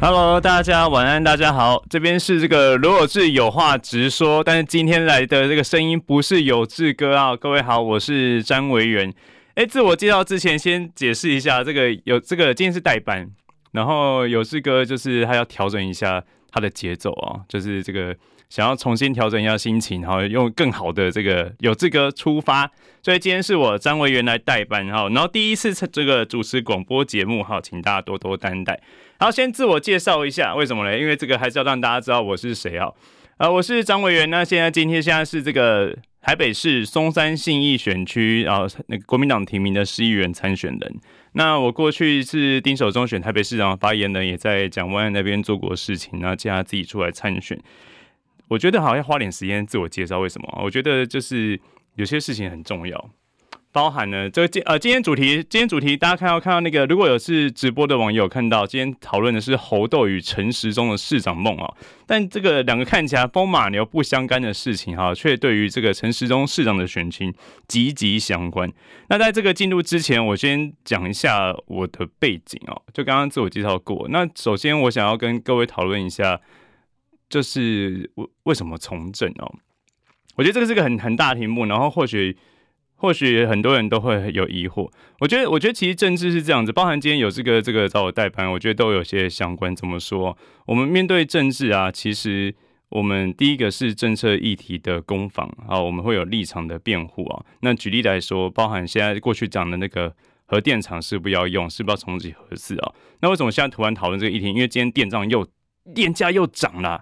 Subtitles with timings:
[0.00, 9.12] Hello，大家晚安，大家好，这边是这个罗有志有话直说，但是今天来的这个声音不是有志哥啊，各位好，我是詹维元。
[9.56, 13.28] 哎，自我介绍之前先解释一下，这个有这个今天是代班，
[13.72, 18.14] 然后有志哥就是他要调整一下他的节奏啊，就是这个。
[18.48, 22.66] 想要重新调整一下心情，然后用更好的这个有志哥出发，
[23.02, 28.80] 所以今天是我詹维元来代班哈，然后第一次这个主持广播节目哈，请大家多多担待。
[29.20, 30.96] 好，先自我介绍一下，为什么呢？
[30.96, 32.88] 因为这个还是要让大家知道我是谁啊。
[33.38, 41.00] 啊，我是詹维元，那现在今天现在是这个台北市松山信义选区啊，那个国民党提名的市议员参选人。
[41.32, 47.58] 那我过去是丁守中选台北市长发言人，也在蒋万安那边做过事情，然后接下来自己出来参选。
[48.46, 50.60] 我觉得好像要花点时间自我介绍，为什么？
[50.62, 51.60] 我觉得就是
[51.96, 53.10] 有些事情很重要，
[53.70, 61.74] 包含了这个今呃今天主题，今天主题大家看到看到那个，如果有是直播的网友看到，今天讨论的是猴痘与陈时中的市长梦啊，
[62.06, 67.32] 但这个两个看起来风马牛不相干的事情哈，却对于这个陈时中市长的选情
[67.68, 68.70] 息息相关。
[69.08, 74.06] 那在这个进入之前，我先讲一下我的背景哦，就刚刚自我介绍过。
[74.10, 76.40] 那首先我想要跟各位讨论一下。
[77.30, 79.54] 就是为为什么从政哦？
[80.36, 82.34] 我觉得这个是个很很大题目，然后或许
[82.98, 84.90] 或许很多人都会有疑惑。
[85.20, 89.74] 我觉得我觉得其实政治是这样子，包含今天有这个这个找我代班，我觉得都有些相关。
[89.74, 90.36] 怎么说？
[90.66, 92.54] 我们面对政治啊，其实
[92.90, 97.44] 我们第一个是政策议题的攻防啊，我们会有立场的辩护啊。
[97.60, 100.14] 那举例来说，包含现在过去讲的那个
[100.44, 102.92] 核电厂是不要用，是不要重启核四啊？
[103.20, 104.46] 那为什么现在突然讨论这个议题？
[104.48, 105.46] 因为今天电账又
[105.94, 107.00] 电价又涨了。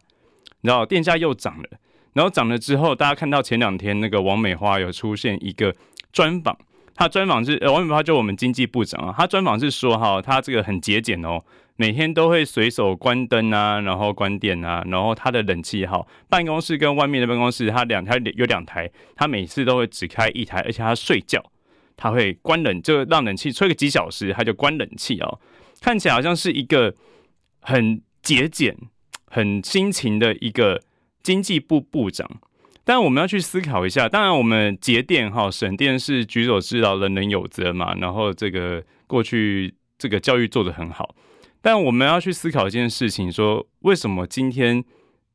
[0.62, 1.68] 然后电价又涨了，
[2.14, 5.72] 然后涨了之后，大家看到前两天那个王美花有出现一个
[6.16, 6.56] 专访，
[6.94, 11.44] 他专访是呃王美花就我们经济部长啊，他专访是说哈，他这个很节俭哦，
[11.76, 21.44] 每天都会随手关灯啊，然后关电啊，然后他的冷气哈，办公室跟外面的办公室他两台有两台，他每次都会只开一台，而且他睡觉
[21.98, 25.38] 他会关冷，就让冷气吹个几小时，他就关冷气哦，
[25.82, 26.94] 看起来好像是一个
[27.60, 28.74] 很节俭。
[29.28, 30.80] 很辛勤的一个
[31.22, 32.26] 经济部部长，
[32.88, 34.08] 但我们要去思考一下。
[34.08, 37.96] 当然，我们节电哈省电是举手之劳，人人有责嘛。
[37.96, 41.16] 然后这个过去这个教育做得很好，
[41.60, 44.84] 但我们要去思考一件事情：说为什么今天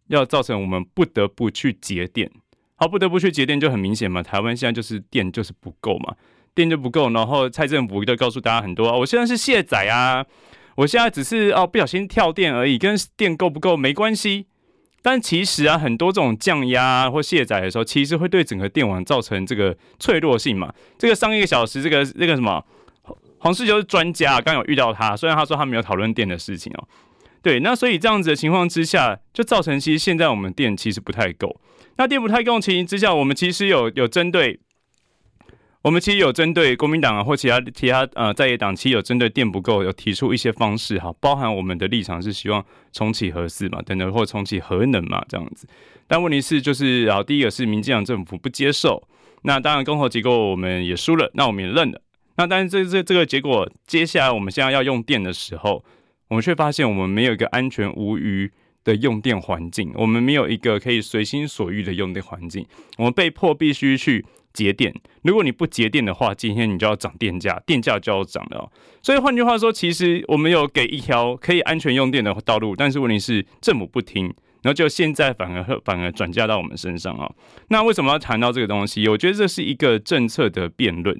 [0.07, 2.31] 要造成我们不得不去节电？
[2.77, 4.23] 好，不得不去节电就很明显嘛。
[4.23, 6.15] 台湾现在就是电就是不够嘛，
[6.55, 7.09] 电就不够。
[7.09, 10.25] 然后蔡政府就告诉大家很多，我现在是卸载啊。
[10.75, 14.47] 我现在只是哦不小心跳电而已，跟电够不够没关系。
[15.01, 20.73] 但其实啊，很多这种降压或卸载的时候，其实会对整个电网造成这个脆弱性嘛。
[20.97, 22.63] 这个上一个小时，这个这个什么
[23.39, 26.87] 黄世就是专家，刚有遇到他，虽然他说他没有讨论电的事情哦。
[27.41, 31.59] 对，那所以这样子的情况之下，就造成其实现在我们电其实不太够。
[31.97, 34.59] 那电不太够情形之下，我们其实有有针对。
[35.83, 45.67] 我们其实有针对国民党啊，或其他其他呃在野党，其实有针对电不够，有提出一些方式哈，包含我们的立场是希望重启核四嘛，等等，或重启核能嘛这样子。
[46.07, 49.01] 但问题是就是，然后第一个是民进党政府不接受，
[49.41, 51.99] 那当然公投结果我们也输了，那我们也认了。
[52.37, 55.83] 那但是这这这个结果，接下来我们现在要用电的时候，
[56.27, 58.51] 我们却发现我们没有一个安全无虞
[58.83, 62.65] 的用电环境，我们没有一个可以随心所欲的用电环境，
[62.97, 64.25] 我们被迫必须去。
[64.53, 68.69] 节电，如果你不节电的话，今天你就要涨电价，电价就要涨了。
[69.01, 74.25] 所以换句话说，其实我们有给一条可以安全用电的道路，但是问题是政府不听，
[74.61, 77.31] 然后就现在反而反而转嫁到我们身上啊。
[77.69, 79.07] 那为什么要谈到这个东西？
[79.07, 81.17] 我觉得这是一个政策的辩论。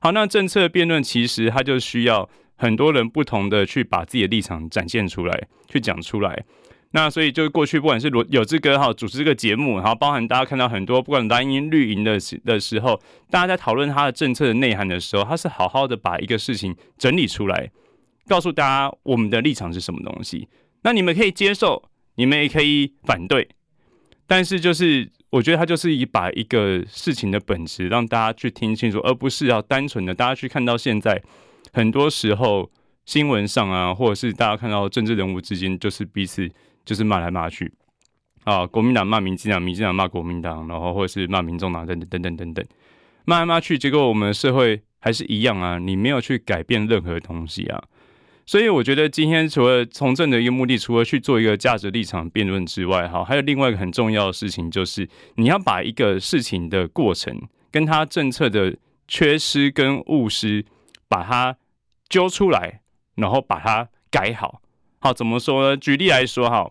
[0.00, 2.26] 好，那政策辩论其实它就需要
[2.56, 6.46] 很多人不同的去把自己的立场展现出来，去讲出来。
[6.92, 13.00] 那所以就过去不管是罗有志哥哈主持这个节目，然后包含大家看到很多不管蓝营绿营的时的时候，
[13.30, 17.70] 大家在讨论他的政策的内涵的时候，他是好好的把一个事情整理出来，
[18.26, 20.48] 告诉大家我们的立场是什么东西。
[20.82, 21.80] 那你们可以接受，
[22.16, 23.48] 你们也可以反对，
[24.26, 31.22] 但是就是我觉得他就是以把一个事情的本质让大家去听清楚，而不是要单纯的大家去看到现在
[31.72, 32.68] 很多时候
[33.04, 36.50] 新闻上啊，或者是大家看到政治人物之间就是彼此。
[36.90, 37.72] 就是骂来骂去，
[38.42, 42.66] 啊，国民党骂民进党，民进党骂国民党，然后或者是骂民众党等等等等等等，
[43.24, 47.80] 骂来骂去，结果我们的社会还是一样啊，你没有去改变任何东西啊。
[48.44, 57.40] 所以我觉得今天除了从政的一个目的，除了去做一个价值立场辩论之外，哈，还有另外一个很重要的事情，就是你要把一个事情的过程
[57.70, 58.76] 跟他政策的
[59.06, 60.64] 缺失跟误失，
[61.08, 61.56] 把它
[62.08, 62.80] 揪出来，
[63.14, 64.60] 然后把它改好。
[64.98, 65.76] 好，怎么说呢？
[65.78, 66.70] 举例来说，哈，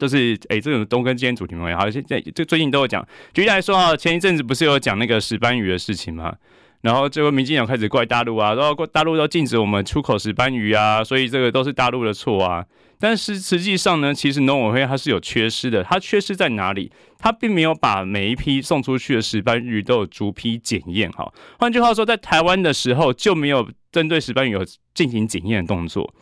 [0.00, 1.76] 就是诶、欸，这种都跟今天主题没关。
[1.76, 3.06] 好，现在就最近都有讲。
[3.34, 6.34] 举例来说啊，前一阵子不是有讲那个石斑鱼的事情吗？
[6.80, 12.64] 然后这个民进党开始怪大陆啊，然后大陆都禁止我们出口石斑鱼啊，所以这个都是大陆的错啊。
[12.98, 16.90] 但是实际上呢，其实农委会它是有缺失的，它缺失在哪里？
[17.18, 21.30] 它并没有把每一批送出去的石斑鱼都有逐批检验哈。
[21.58, 24.64] 换句话说，在台湾的时候就没有针对石斑鱼有
[24.94, 26.14] 进行检验的动作，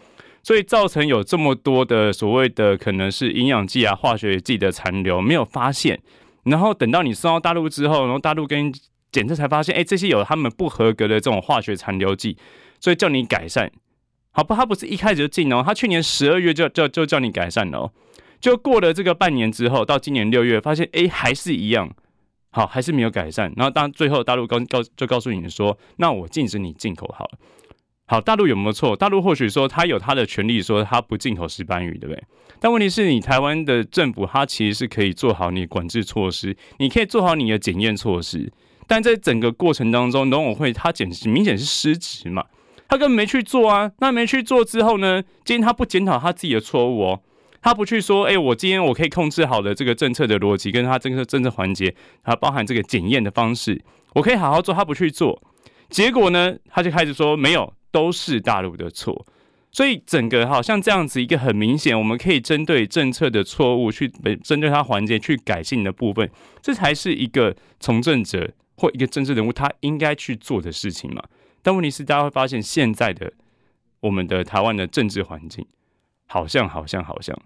[0.49, 6.01] 所以造成有这么多的所谓的可能是营养剂啊、化学剂的残留没有发现。
[6.45, 8.73] 然后等到你送到大陆之后，然后大陆跟
[9.13, 12.39] 检测才发现，哎，这些有他们不合格的这种化学残留剂，
[12.81, 13.71] 所以叫你改善。
[14.31, 17.93] 好不，他不是一开始就禁哦，他去年十二月就就就叫你改善了哦，
[18.41, 21.95] 就过了这个半年之后，到今年六月发现，哎，还是一样，
[22.53, 23.53] 好，还是没有改善。
[23.55, 27.39] 然后当最后大陆告告就告诉你说，那我禁止你进口好了。
[28.11, 28.97] 好，大陆有没有错？
[28.97, 32.25] 大陆或许说他有他的权利，说他不进口石斑鱼，对不对？
[32.59, 38.51] 但问题是你台湾的政府，他其实是可以做好你管制措施，你可以做好你的检验措施。
[38.87, 42.47] 但在整个过程当中，农委会他简直明显是失职嘛，
[42.89, 43.93] 他根本没去做啊。
[43.99, 47.21] 那没去做之后呢，今天他不检讨他自己的错误哦，
[47.61, 51.95] 他不去说，哎、我今天我可以控制好的这个政策的逻辑，跟他政策政策环节，
[52.25, 53.79] 它包含这个检验的方式，
[54.15, 55.39] 我可以好好做，他不去做，
[55.91, 59.27] 结果呢，他就开始说没有，都是大陆的错。
[59.71, 64.09] 所以整个好像这样子一个很明显，我们可以针对政策的错误去
[64.43, 66.31] 针对它环节去改进的部分，
[66.63, 68.51] 这才是一个从政者。
[68.81, 71.21] 或一个政治人物，他应该去做的事情嘛？
[71.63, 73.33] 但问题是，大家会发现现在的
[73.99, 75.67] 我们的台湾的政治环境，
[76.29, 77.37] 好像好像好像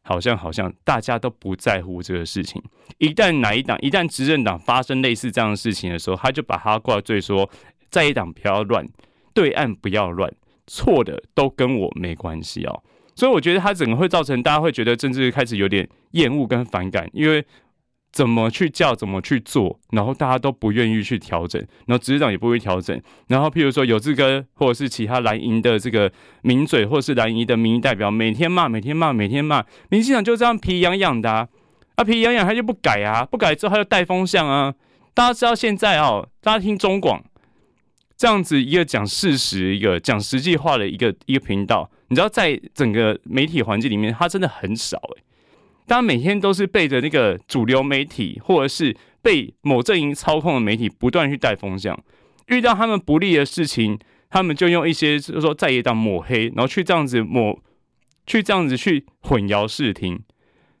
[0.00, 2.62] 好像好像大家都不在乎这个事情。
[2.96, 7.46] 一旦哪一党，一旦执政党发生类似这样的事情的时候，他就把他挂罪说，
[7.90, 8.88] 在野党不要乱，
[9.38, 10.32] 对岸不要乱，
[10.66, 12.82] 错的都跟我没关系哦。
[13.14, 17.44] 所以我觉得他整个会造成大家会觉得政治开始有点厌恶跟反感，因为。
[18.10, 22.98] 怎么去叫，怎么去做，然后大家都不愿意去调整，然后执政也不会调整，
[23.28, 31.48] 然后譬如说有志哥或者是其他蓝营的这个名嘴，或者是蓝营的民意代表，每天骂，每天骂，每天骂，民进党就这样皮痒痒的啊，
[31.96, 34.74] 啊皮痒痒他就不改啊，不改之后他就带风向啊，
[35.12, 37.22] 大家知道现在哦，大家听中广
[38.18, 45.24] 这样子一个讲事实，一个讲实际话的一个一个频道，你知道在整个媒体环境里面，他真的很少诶、欸。
[45.86, 51.96] 大家每天都是背着那个主流媒体，或者是被某阵营操控的媒体不断去带风向，
[52.48, 53.96] 遇到他们不利的事情，
[54.28, 57.62] 他们就用一些就是说在野党抹黑，然后去这样子抹，
[58.26, 60.20] 去这样子去混淆视听。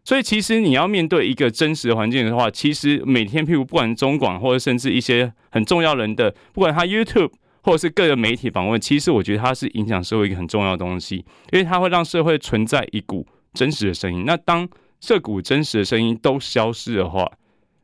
[0.08, 11.16] 所以其实你要面对一个真实的环境的话，其实每天譬如不管中广或者甚至一些很重要人的，不管他 YouTube 或者是各个媒体访问，其实我觉得它是影响社会一个很重要的东西，
[11.52, 14.24] 因为它会让社会存在一股真实的声音。
[14.24, 14.66] 那当
[14.98, 17.30] 这股真实的声音都消失的话，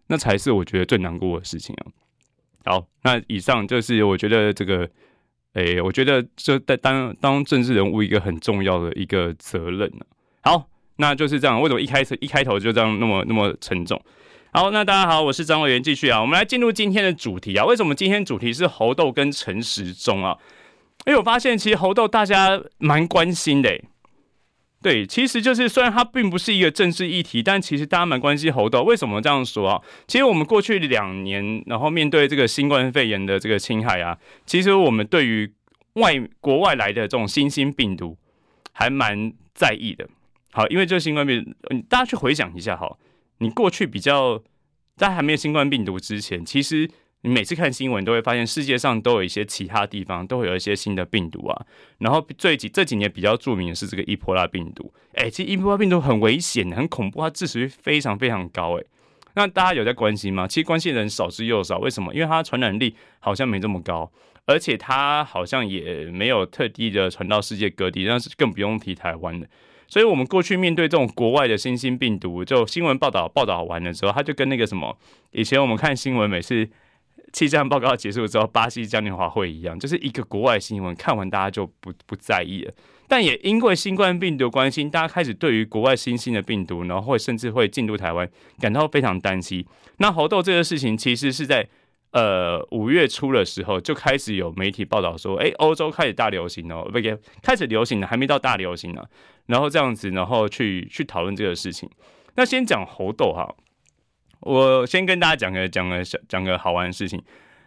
[0.06, 1.92] 那才是我觉得最难过的事情啊。
[2.64, 4.88] 好，那以上就是我觉得这个，
[5.52, 10.06] 哎，我觉得这在当当政治人物一个很重要的一个责任呢。
[10.40, 10.66] 好，
[10.96, 11.60] 那就是这样。
[11.60, 14.00] 为什么一开始一开头就这样那么那么沉重？
[14.52, 17.64] 好，那大家好，我是张委员，继续啊，我们来进入今天的主题啊。
[17.64, 20.38] 为什么今天主题是猴痘跟陈时中啊？
[21.06, 23.76] 因为我发现其实猴痘大家蛮关心的。
[24.80, 28.82] 对，其实就是虽然它并不是一个政治议题，但其实大家蛮关心猴痘。
[28.82, 29.82] 为什么这样说啊？
[30.06, 35.50] 其实我们过去两年，然后面对这个新冠肺炎的这个侵害啊，其实我们对于
[35.94, 38.16] 外国外来的这种新兴病毒
[38.72, 40.06] 还蛮在意的。
[40.54, 41.52] 好，因为这新冠病毒，
[41.88, 42.96] 大家去回想一下哈，
[43.38, 44.42] 你过去比较
[44.96, 46.88] 在还没有新冠病毒之前，其实。
[47.26, 51.66] 你每次看新闻都会发现，世界上都有一些其他地方都会有一些新的病毒啊。
[51.96, 54.92] 然后最几这几年比较著名的是这个伊波拉病毒。
[55.14, 58.78] 哎，其实伊波拉病毒很危险、很恐怖，它致死率非常非常高。
[58.78, 58.84] 哎，
[59.36, 60.46] 那大家有在关心吗？
[60.46, 61.78] 其实关心的人少之又少。
[61.78, 62.12] 为什么？
[62.12, 64.12] 因为它传染力好像没这么高，
[64.44, 69.48] 而且它好像也没有特地的传到世界各地，但是更不用提台湾的。
[69.86, 74.96] 所以我们过去面对这种国外的新兴病毒，就新闻报道报道完的时候，它就跟那个什么，
[75.32, 76.68] 以前我们看新闻每次。
[77.32, 82.72] 气象报告结束之后，巴西嘉年华会一样，就是一个国外新闻，看完大家就不不在意了。
[83.08, 88.28] 但也因为新冠病毒关系，大家开始对于国外新兴的病毒，然后会甚至会进入台湾，
[88.60, 89.66] 感到非常担心。
[89.96, 91.66] 那猴痘这个事情，其实是在
[92.12, 97.00] 呃五月初的时候就开始有媒体报道说，哎，欧洲开始大流行哦，不，
[97.42, 99.02] 开始流行了，还没到大流行呢。
[99.46, 101.88] 然后这样子，然后去去讨论这个事情。
[102.36, 103.54] 那先讲猴痘哈，
[104.40, 107.22] 我先跟大家讲个讲个小讲个好玩的事情。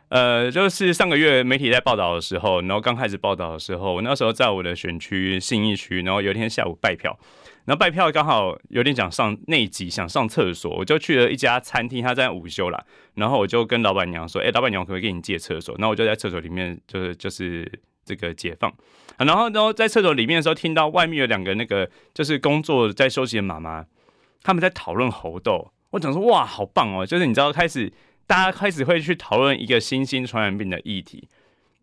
[0.09, 7.19] 呃，就是上个月媒体在报道的时候，然后刚开始报道的时候，我那时候在我的选区信义区，然后有一天下午拜票，
[7.65, 12.81] 然后拜票刚好有点想上内急，想上厕所，我就去了一家餐厅，他在午休啦，
[13.15, 17.69] 然后我就跟老板娘说：“哎、老板娘，可不可以给你借厕所？”然后我就在厕所里面，就是就是
[18.07, 18.73] 这个解放，
[19.17, 23.85] 然后然后在厕所里面的时候，听到外面有两个那个就是工作在休息的妈妈，
[24.41, 27.91] 他们在讨论猴痘，我想说哇，好棒哦，就是你知道开始。
[28.29, 31.29] 大家开始会去讨论一个新兴传染病的议题，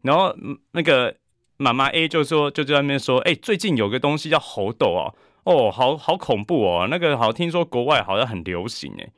[0.02, 0.37] 然后
[0.73, 1.16] 那个
[1.57, 5.14] 妈妈 A 就说，就在那边说，哎、最近有个东西叫猴痘哦，
[5.45, 9.09] 哦，好好恐怖哦，那个好听说国外好像很流行哎，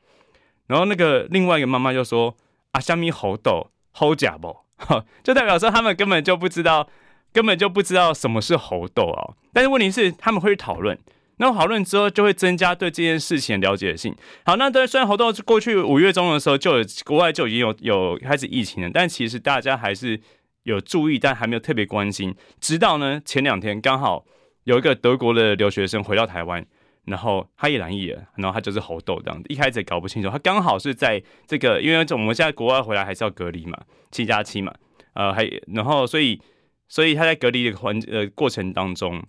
[0.67, 2.33] 然后那个另外一个妈妈就说，
[2.71, 4.55] 啊，虾米猴痘，猴假不，
[5.23, 6.87] 就代表说他们根本就不知道，
[7.33, 10.97] 根本就不知道什么是猴痘啊，但是问题是他们会去讨论。
[11.39, 14.15] 那讨论之后，就会增加对这件事情的了解性。
[14.43, 20.19] 好，那对，虽然猴痘过去五月中的时候就有国外就已经有有开始疫情了，但其实大家还是
[20.63, 22.35] 有注意，但还没有特别关心。
[22.59, 24.25] 直到呢前两天，刚好
[24.63, 26.65] 有一个德国的留学生回到台湾，
[27.07, 29.45] 然后他也染疫了，然后他就是猴痘这样子。
[29.49, 33.77] 一开始也搞不清楚，他刚好是在这个，因为我们现在国外回来还是要隔离嘛，
[34.11, 34.71] 七加七嘛，
[35.13, 36.39] 呃，还然后所以
[36.87, 39.23] 所以他在隔离的环呃过程当中。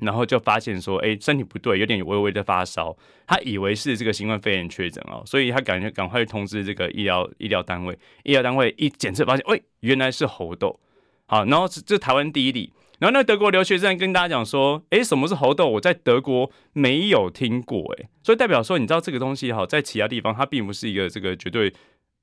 [0.00, 2.96] 然后就发现说，哎，身体不对，有点微微的发烧。
[3.26, 7.98] 他以为是这个新冠肺炎确诊哦，所以他赶赶快通知这个医疗医疗单位。
[8.22, 10.78] 医疗单位一检测发现，喂，原来是猴痘。
[11.26, 12.72] 好，然后这是台湾第一例。
[12.98, 15.66] 然后那德国留学生跟大家讲说，哎，什么是猴痘？
[15.68, 21.72] 我在德国没有听过，哎，所以代表说，你知道这个东西哈，在其他地方它并不是一个这个绝对。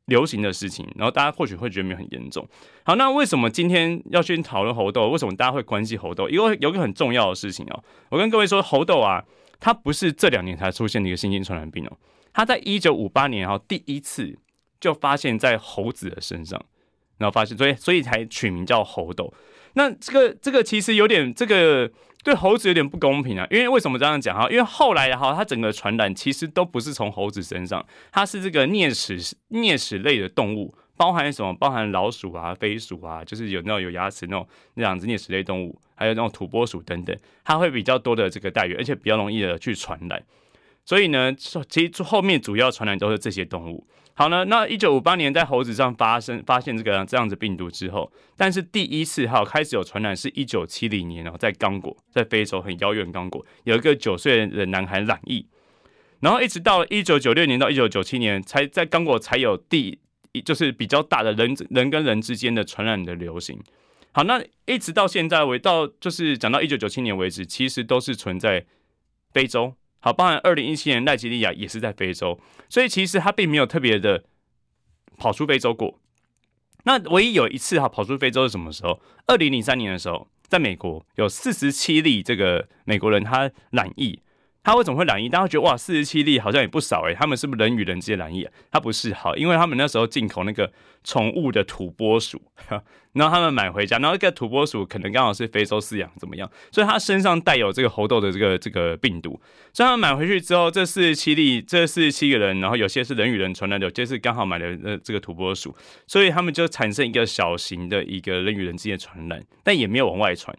[0.08, 2.48] 流行的事情，然后大家或许会觉得没有很严重。
[2.84, 5.10] 好，那为什么今天要去讨论猴痘？
[5.10, 6.29] 为什么大家会关心猴痘？
[6.29, 9.25] 因为有个很重要的事情哦，我跟各位说，猴痘啊，
[9.60, 11.98] 它不是这两年才出现的一个新型传染病哦，
[12.32, 14.38] 它在一九五八年哈第一次
[14.79, 16.63] 就发现在猴子的身上，
[17.17, 19.34] 然后发现，所以所以才取名叫猴痘。
[19.75, 21.89] 那这个这个其实有点这个。
[22.25, 24.50] 对猴子有点不公平啊，因为为什么这样讲哈？
[24.50, 31.53] 因为后来哈，它整个传染其实都不是从猴子身上，它是这个啮齿啮齿类的动物，包含什么？
[31.53, 40.24] 包含老鼠啊、飞鼠啊，就是有那种有牙齿那种那样子啮齿类动物，还有那种土拨鼠等等，它会比较多的这个带原，而且比较容易的去传染。
[40.84, 41.32] 所以呢，
[41.70, 43.86] 其实后面主要传染都是这些动物。
[44.18, 55.46] 好呢，那一九五八年在猴子上发生发现这个这样子病毒之后，但是第一次哈开始有传染是一九七零年哦，在刚果，在非洲很遥远刚果，有一个九岁的男孩染疫，
[56.22, 60.00] 然后一直到一九九六年到一九九七年，才在刚果才有第
[60.46, 63.60] 就是比较大的人人跟人之间的传染的流行。
[64.14, 68.66] 好，那一直到现在为到就是讲到一九九七年为止，其实都是存在
[69.34, 69.74] 非洲。
[70.06, 74.24] 好，包含二零一七年奈及利亚也是在非洲，所以其实他并没有特别的
[75.18, 76.00] 跑出非洲过。
[76.84, 79.02] 那唯一有一次哈跑出非洲是什么时候？
[79.26, 84.20] 二零零三年的时候，在美国有四十七例这个美国人他染疫。
[84.66, 85.30] 他为什么会染疫？
[85.30, 88.48] 大家觉得哇，四十七例好像也不少诶、他们是不是人与人之间染疫？
[88.72, 90.72] 他不是，好，因为他们那时候进口那个
[91.04, 92.42] 宠物的土拨鼠，
[93.14, 99.40] 然后他们买回家，然后这个土拨鼠可能刚好是非洲饲养怎么样，所以他身上带有这个猴痘的这个这个病毒。
[99.72, 105.76] 所以他们买回去之后，这四十七例，这四十七个人，然后有些是人与人传染的，有些是刚好买的呃这个土拨鼠，
[106.08, 110.58] 所以他们就产生一个小型的一个人与人之间的传染，但也没有往外传。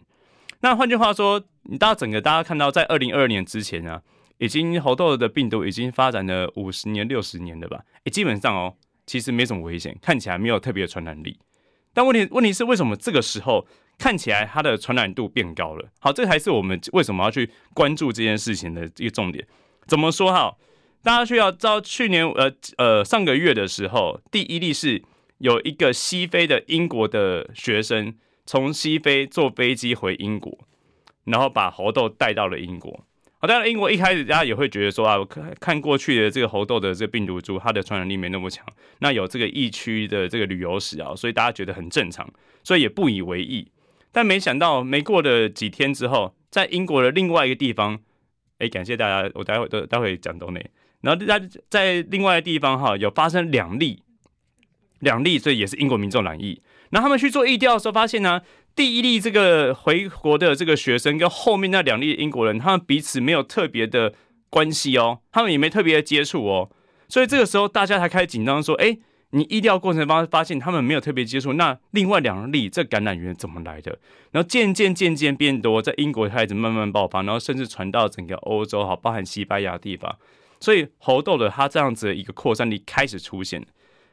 [0.61, 4.01] 那换句话说，你大家整个大家看到，在二零二二年之前啊，
[4.39, 7.81] 已经猴痘的病毒已经发展了五十年、六十年了吧？
[8.05, 8.73] 诶，基本上哦，
[9.05, 11.37] 其实没什么危险，看起来没有特别的传染力。
[11.93, 13.67] 但问题问题是，为什么这个时候
[13.99, 15.87] 看起来它的传染度变高了？
[15.99, 19.47] 好，这才是我们为什么要去关注这件事情的一个重点。
[19.85, 20.55] 怎么说哈？
[21.03, 25.03] 大家需要知道，去年呃呃上个月的时候，第一例是
[25.37, 28.15] 有一个西非的英国的学生。
[28.47, 30.57] 从西非坐飞机回英国，
[31.25, 33.05] 然后把猴痘带到了英国。
[33.39, 38.65] 好，当然英国一开始大家也会觉得说啊，我看看过去的这个猴痘的这个病毒株，它的传染力没那么强。
[38.99, 42.27] 那有这个疫区的这个旅游史啊，所以大家觉得很正常，
[42.63, 43.69] 所以也不以为意。
[44.11, 47.99] 但没想到没过了几天之后，在英国的另外一个地方，
[48.57, 50.65] 哎，感谢大家，我待会待待会讲到那。
[51.01, 54.01] 然后在在另外一个地方哈，有发生两例，
[55.01, 56.59] 两例，所以也是英国民众染疫。
[56.89, 58.41] 然后他们去做疫调的时候，发现呢，
[58.75, 64.13] 第一例这个回国的这个学生跟后面那两例英国人，他们彼此没有特别的
[64.49, 66.69] 关系哦，他们也没特别的接触哦，
[67.09, 68.97] 所以这个时候大家才开始紧张，说，哎，
[69.31, 73.99] 你疫调过程发发现他们没有特别接触，那另外两例这感染源怎么来的？
[74.31, 80.15] 然后渐渐渐渐变多，在英国开始慢慢爆发，然后甚至传到整个欧洲，好，包含西班牙地方，
[80.61, 83.65] 所以猴痘的它这样子的一个扩散力开始出现。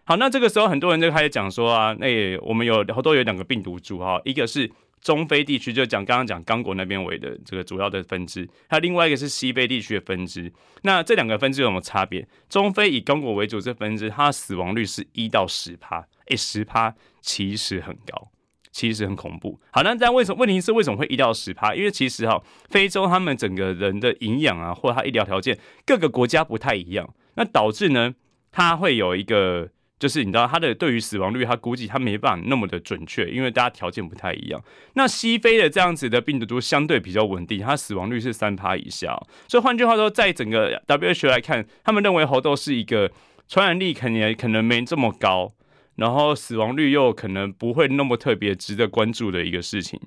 [0.07, 4.71] 好，那这个时候很多人就开始讲说啊，那我们有好多有两个病毒株哈，一个是
[5.01, 10.53] 中非地区，就讲刚刚讲刚果那边为的这个主要的分支，还有另外一个是西非地区的分支。
[10.83, 12.29] 那这两个分支有什么差别？
[12.51, 18.29] 中非以刚果为主这分支，它的死亡率是一到十趴，诶，十趴其实很高，
[18.71, 19.59] 其实很恐怖。
[19.71, 21.75] 好，那这样为什么问题是为什么会一到十趴？
[21.75, 28.15] 因为其实哈，非洲他们整个人的营养啊，或者他医疗条件，各个国家不太一样，那导致呢，
[28.53, 29.71] 他会有一个。
[29.99, 34.63] 就是你知道，它的对于死亡率，它估计它没办法那么的准确，因为大家条件不太一样。
[34.95, 39.17] 那西非的这样子的病毒株相对比较稳定，它死亡率是三趴以下。
[39.49, 43.11] 所以换句话说，在整个 WHO 来看，他们认为猴痘是一个
[43.49, 45.55] 传染力可能可能没这么高，
[45.97, 49.99] 然后死亡率又可能不会那么特别值得关注的一个事情。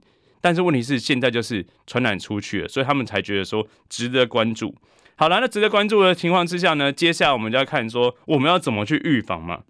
[0.41, 4.75] 但是问题是现在就是传染出去了，所以他们才觉得说值得关注。
[5.15, 9.61] 好了，那值得关注的情况之下呢，接下来我们就要看说我们要怎么去预防嘛。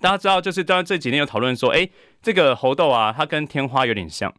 [0.00, 1.88] 大家知道，就是当然这几天有讨论说，哎，
[2.22, 4.32] 这个猴痘啊，它跟天花有点像。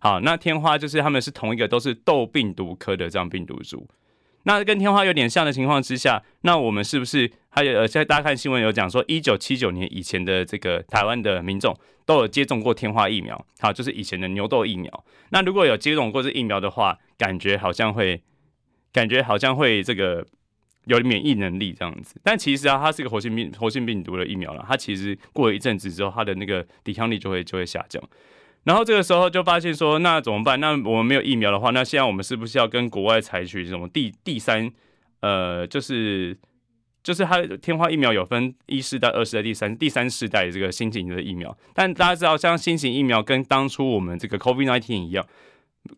[0.00, 3.88] 好，那天花就是他们是同一个，都是痘病毒科的这样病毒株。
[4.42, 7.86] 那跟天花有点像的情况之下，那我们是不是还有？
[7.86, 13.46] 现在大家看新闻有讲说，一九七九年以前的这个台湾的民众都有接种过天花疫苗。
[13.60, 15.04] 好，就是以前的牛痘疫苗。
[15.30, 18.22] 那如果有接种过这疫苗的话，感觉好像会，
[18.92, 20.26] 感觉好像会这个。
[20.86, 24.62] 有免疫能力这样子，但其实啊，它是一个活性病活性病毒的疫苗了。
[24.68, 28.02] 它其实过了一阵子之后，它的那个抵抗力就会就会下降。
[28.64, 30.60] 然后这个时候就发现说，那怎么办？
[30.60, 34.70] 那我们没有疫苗的话，那现在我们是不是要跟国外采取这种第第三
[35.20, 36.36] 呃，就是
[37.02, 41.56] 就是它天花疫苗有分一世代、二世代、第三第三世代这个新型的疫苗。
[41.72, 45.26] 但大家知道，像新型疫苗跟当初我们这个 COVID-19 一样，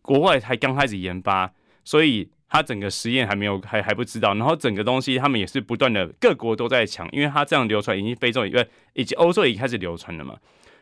[0.02, 1.52] 国外才刚开始研发，
[1.84, 2.30] 所以。
[2.56, 10.34] 他整个实验还没有还还不知道，然后整个东西他们也是不断的各国都在抢，因为他这样流传已经非洲以外以及欧洲已经开始流传了嘛，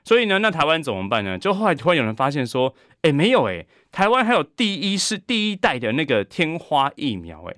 [0.04, 1.36] 所以呢，那台湾怎么办呢？
[1.36, 7.56] 就后来突然有人发现说，哎，没有哎，台湾还有第一是第一代的那个天花疫苗哎。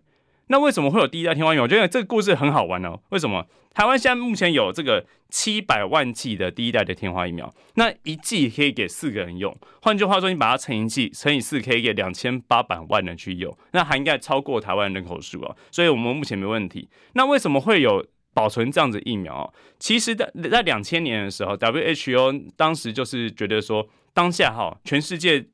[0.49, 1.65] 那为什么会有第一代天花疫苗？
[1.65, 3.01] 我觉得这个故事很好玩哦。
[3.11, 3.47] 为什么？
[3.75, 9.55] 台湾现在目前有这个七百万剂的第一代的天花疫苗，那一剂可以给四个人用。
[9.83, 15.55] 换句话说，你把它乘以剂乘以四，可以给两千八百万人去用，那涵盖超过台湾人口数啊。
[15.71, 16.89] 所以我们目前没问题。
[17.13, 19.53] 那为什么会有保存这样子疫苗？
[19.79, 25.45] 其实，在在两千年的时候，WHO 当时就是觉得说，当下哈，全世界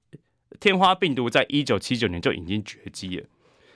[0.60, 3.26] 天花病毒在一九七九年就已经绝迹了。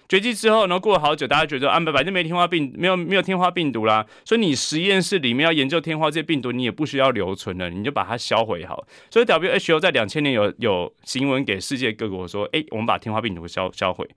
[0.09, 8.87] 绝迹之后，然后过了好久，大家觉得啊，反正没天花病，没有没有天花病毒啦，所以你实验室里面要研究天花这些病毒，你也不需要留存了，你就把它销毁好。
[9.11, 14.09] 所以 WHO 在两千年有有新闻给世界各国说，哎，我们把天花病毒销销毁。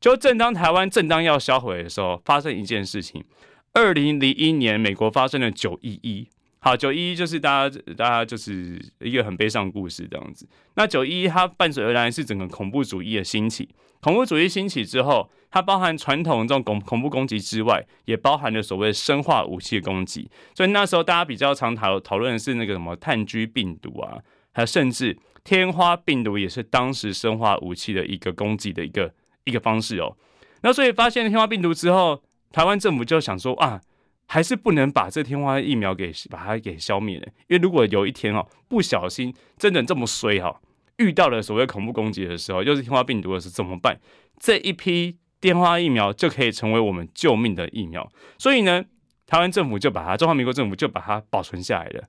[0.00, 3.24] 就正当台湾正当要销毁的时候，发生一件事情。
[3.72, 6.26] 二零零一年，美国发生了九一一。
[6.58, 10.46] 好，九一一就是大家，大家就是一个很悲伤故事这样子。
[10.74, 13.68] 那九一一它伴随而来是整个恐怖主义的兴起。
[14.00, 20.30] 恐怖主义兴起之后，它包含传统这种恐恐怖攻击之外，也包含了所谓生化武器的攻击。
[20.54, 24.18] 所以那时候大家比较常讨讨论的是那个什么炭疽病毒啊，
[24.52, 29.12] 还有甚至天花病毒也是当时生化武器的一个攻击的一个
[29.44, 30.16] 一个方式哦。
[30.62, 33.80] 那所以发现天花病毒之后，台湾政府就想说啊。
[34.28, 40.60] 还是不能把这天花疫苗给把它给消灭了，因为如果有一天哦，不小心真的这么衰哈，
[40.98, 43.98] 遇到了所谓恐怖攻击的时候，又是天花病毒的时候怎么办？
[44.38, 48.84] 这一批天花疫苗就可以成为我们救命的疫苗，所以呢，
[49.26, 52.04] 台湾政府就把它，中华民国政府就把它保存下来了。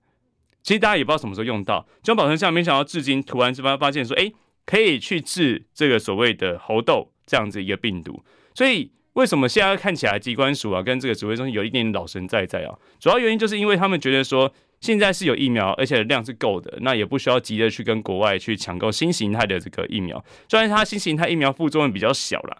[0.63, 4.31] 其实大家也不知道什么时候用到，就保存下来，没想到至今突然之间发现说，哎，
[4.65, 8.23] 可以去治这个所谓的猴痘这样子一个病毒，
[8.53, 8.91] 所以。
[9.17, 12.77] 为什么现在看起来机关署啊跟这个指挥中心有一点老神在在啊？
[12.99, 20.23] 主要原因就是因为他们觉得说现在是有疫苗，而且量是够的，那也不需要急着去跟国外去抢购新形态的这个疫苗。
[20.47, 22.57] 虽然它新形态疫苗副作用比较小啦，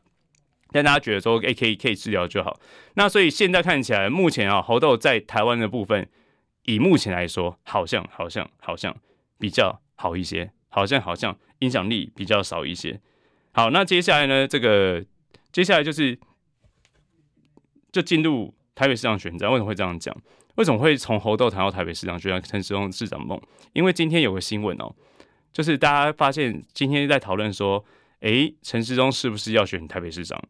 [0.71, 2.59] 但大家觉得说诶可以可以治疗就好。
[2.95, 6.09] 那所以现在看起来，目前啊猴痘在台湾的部分，
[6.63, 8.95] 以目前来说，好像好像好像
[9.39, 12.99] 比较好一些，好像好像影响力比较少一些。
[13.51, 15.03] 好，那接下来呢，这个
[15.51, 16.17] 接下来就是。
[17.89, 20.15] 就进入台北市场选战，为什么会这样讲？
[20.57, 23.39] 为什么会从猴痘谈到台北市长就像，陈时中市长梦？
[23.73, 24.91] 因为今天有个新闻哦，
[25.53, 27.83] 就是大家发现今天在讨论说，
[28.21, 30.41] 诶，陈时中是不是要选台北市长？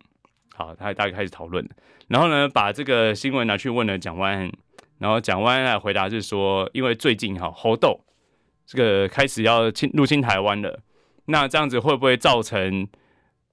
[0.56, 1.67] 好，他大概开始讨论，
[2.08, 4.50] 然后呢，把这个新闻拿去问了蒋万，
[5.00, 8.00] 然后蒋万来回答是说，因为最近哈猴痘
[8.65, 10.80] 这个开始要侵入侵台湾了，
[11.26, 12.88] 那这样子会不会造成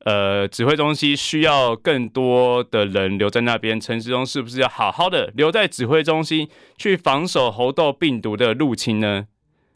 [0.05, 3.81] 呃指挥中心需要更多的人留在那边？
[3.81, 9.27] 陈时中是不是要好好的留在指挥中心去防守猴痘病毒的入侵呢？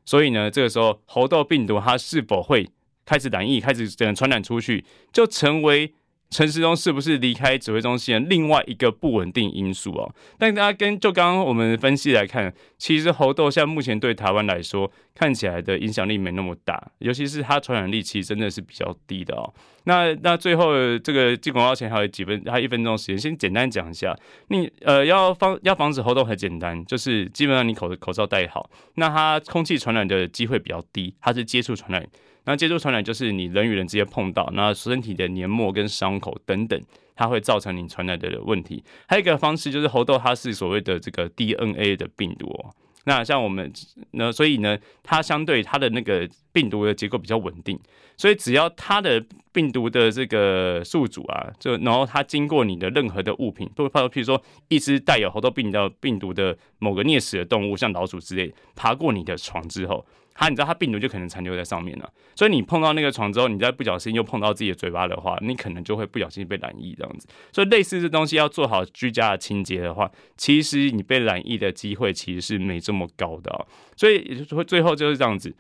[0.04, 2.68] 所以呢，这个时候猴痘病毒它是否会
[3.04, 5.94] 开始染疫，开始整传染出去，就成为。
[6.30, 10.14] 陈时中是不是离开指挥中心的另外一个不稳定因素哦？
[10.38, 19.52] 但大家跟就刚刚我们分析来看，其实猴痘现在目前对台湾来说看起来的影响力没那么大，尤其是它传染力其实真的是比较低的哦。
[19.84, 24.14] 那那最后这个进广告前还有几分，还有一分钟时间，先简单讲一下，
[24.48, 32.06] 你呃要防要防止猴痘很简单，就是基本上你口口罩戴好，那它空气传染的机会比较低，它是接触传染。
[32.48, 36.80] 那接触传染就是你人与人直接碰到，那身体的黏膜跟伤口等等，
[37.14, 38.82] 它会造成你传染的问题。
[39.06, 42.74] 还有一个方式就是猴痘，它是所谓的这个 DNA 的病毒哦。
[43.04, 43.70] 那像我们
[44.12, 47.78] 那所以呢，它相对它的那个病毒的结构比较稳定，
[48.16, 60.02] 所以只要它的病毒的这个宿主啊，就然后它经过你的任何的物品，都譬如说一只带有猴痘病的病毒的某个啮齿的动物，像老鼠之类，爬过你的床之后。
[60.38, 67.27] 它，你知道它病毒就可能残留在上面了，所以你碰到那个床之后，你再不小心又碰到自己的嘴巴的话，你可能就会不小心被染疫这样子。
[67.53, 73.66] 所以类似这东西要做好居家的清洁的话，其实你被染疫的机会其实是没这么高的。
[73.96, 75.53] 所以也就是说，最后就是这样子。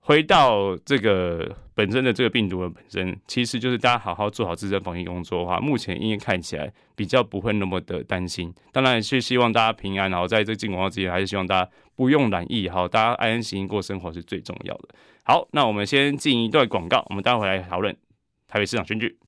[0.00, 8.50] 回到这个本身的这个病毒的本身，其实就是大家好好做好自身防疫工作的话，目前应该看起来比较不会那么的担心。
[8.72, 14.90] 当然是希望大家平安，然后在这个进广告之前，还是希望大家不用染疫，好，大家安安心心过生活是最重要的。
[15.24, 17.92] 好，那我们先进一段广告，我们待会来讨论
[18.46, 19.18] 台北市长选举。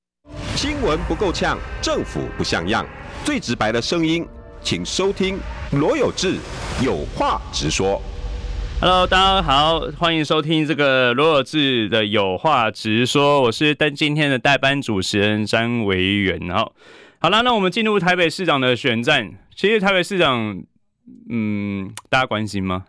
[0.55, 2.87] 新闻不够呛，政府不像样，
[3.25, 4.25] 最直白的声音，
[4.63, 5.37] 请收听
[5.73, 6.37] 罗有志
[6.81, 8.01] 有话直说。
[8.81, 16.49] Hello，大家好，欢迎收听这个罗有志的有话直说，我是但今天的代班主持人詹维元。
[16.51, 16.73] 好，
[17.19, 19.33] 好了，那我们进入台北市长的选战。
[19.57, 20.63] 其实台北市长，
[21.29, 22.85] 嗯，大家关心吗？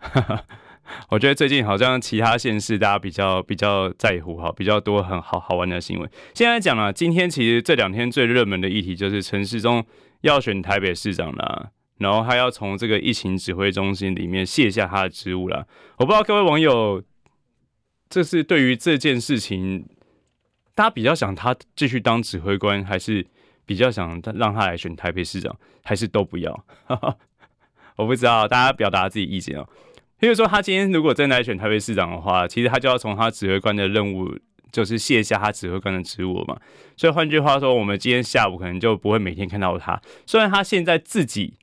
[1.10, 6.10] 我觉得最近好像其他县市大家比较比较在乎哈，比较多很好好玩的新闻。
[6.34, 9.84] 现在讲了，今天其实这两天最热门的议题就是陈时中
[10.22, 11.70] 要选台北市长了。
[11.98, 15.68] 然后他要从这个疫情指挥中心里面卸下他的职务了。
[15.98, 17.00] 我不知道各位网友，
[18.08, 19.86] 这是对于这件事情，
[20.74, 23.24] 大家比较想他继续当指挥官，还是
[23.64, 26.52] 比较想让他来选台北市长，还是都不要？
[26.86, 27.16] 哈哈
[27.96, 29.68] 我不知道，大家表达自己意见哦。
[30.20, 34.36] 譬如说，他今天如果真的来选台北市长的话，其实他就要从他指挥官的任务，
[34.70, 36.56] 就是卸下他指挥官的职务嘛。
[36.96, 40.00] 所以换句话说，我们今天下午可能就不会每天看到他。
[40.26, 41.54] 虽然他现在自己。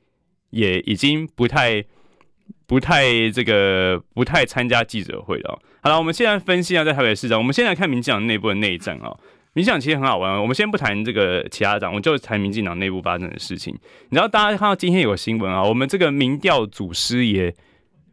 [0.51, 1.85] 也已经不太、
[2.65, 5.59] 不太这个、不太参加记者会了。
[5.83, 7.37] 好了，我们现在分析一下在台北市长。
[7.37, 9.15] 我们先来看民进党内部的内战啊。
[9.53, 10.41] 民进党其实很好玩。
[10.41, 13.73] 我们先不谈这个其他党，我们就谈民进党内部发生的事情。
[14.09, 17.53] 你知道，大家看到今天有个新闻啊，我们这个民调祖师爷，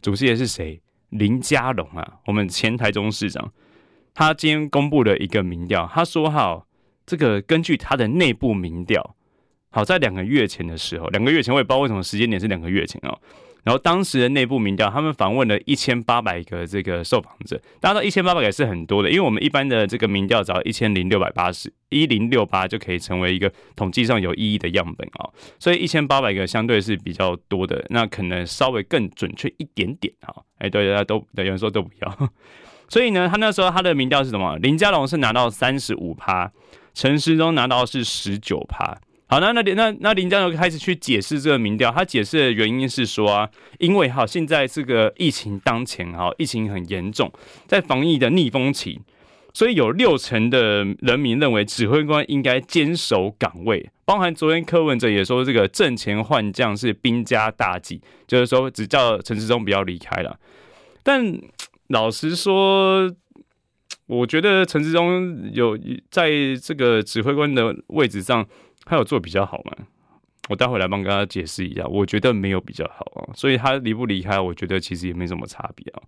[0.00, 0.80] 祖师爷是谁？
[1.10, 3.52] 林佳龙啊，我们前台中市长，
[4.12, 6.66] 他今天公布了一个民调，他说哈，
[7.06, 9.14] 这个根据他的内部民调。
[9.70, 13.18] 好，在两个月前的时候，两个月前我也不知道为什么时间点是两个月前哦。
[13.66, 30.32] 然后当时的内部民调，他们访问了一千八百个这个受访者，大家知道一千八百个是很多的，因为我们一般的这个民调只要一千零六百八十一零六八就可以成为一个统计上有意义的样本啊，所以一千八百个相对是比较多的，那可能稍微更准确一点点啊。
[30.58, 32.30] 哎，对，大家都有人说都不要，
[32.88, 34.56] 所以呢，他那时候他的民调是什么？
[34.58, 36.52] 林佳龙是拿到三十五趴，
[36.94, 38.96] 陈时中拿到是十九趴。
[39.28, 47.32] 好，那那那那林佳龙开始去解释这个民调，他解释的原因是说啊，因为哈现在这个疫情当前哈，疫情很严重，
[47.66, 49.00] 在防疫的逆风期，
[49.52, 60.38] 所以有六成的人民认为指挥官应该坚守岗位，包含昨天柯文哲也说这个阵前换将是兵家大忌，就是说只叫陈时中不要离开了。
[61.02, 61.36] 但
[61.88, 63.12] 老实说，
[64.06, 65.78] 我觉得陈志忠有
[66.10, 66.30] 在
[66.62, 68.46] 这个指挥官的位置上。
[68.88, 69.72] 他有做比较好吗？
[70.48, 71.84] 我待会来帮大家解释一下。
[71.88, 75.98] 我觉得没有比较好啊，所以他离不离开，我觉得其实也没什么差别啊。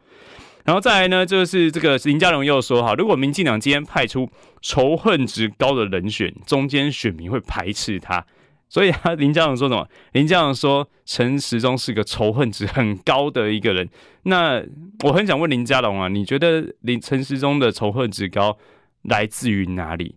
[0.64, 4.30] 然后再来呢，就是这个林佳龙又说哈，如果民进党今天派出
[4.62, 8.24] 仇恨值高的人选，中间选民会排斥他。
[8.68, 9.88] 所以他 林佳龙说什么？
[10.12, 13.88] 林佳龙说陈时中是个仇恨值很高的一个人。
[14.24, 14.62] 那
[15.04, 18.58] 我很想问林佳龙啊，你觉得林陈时中的仇恨值高
[19.02, 20.16] 来自于哪里？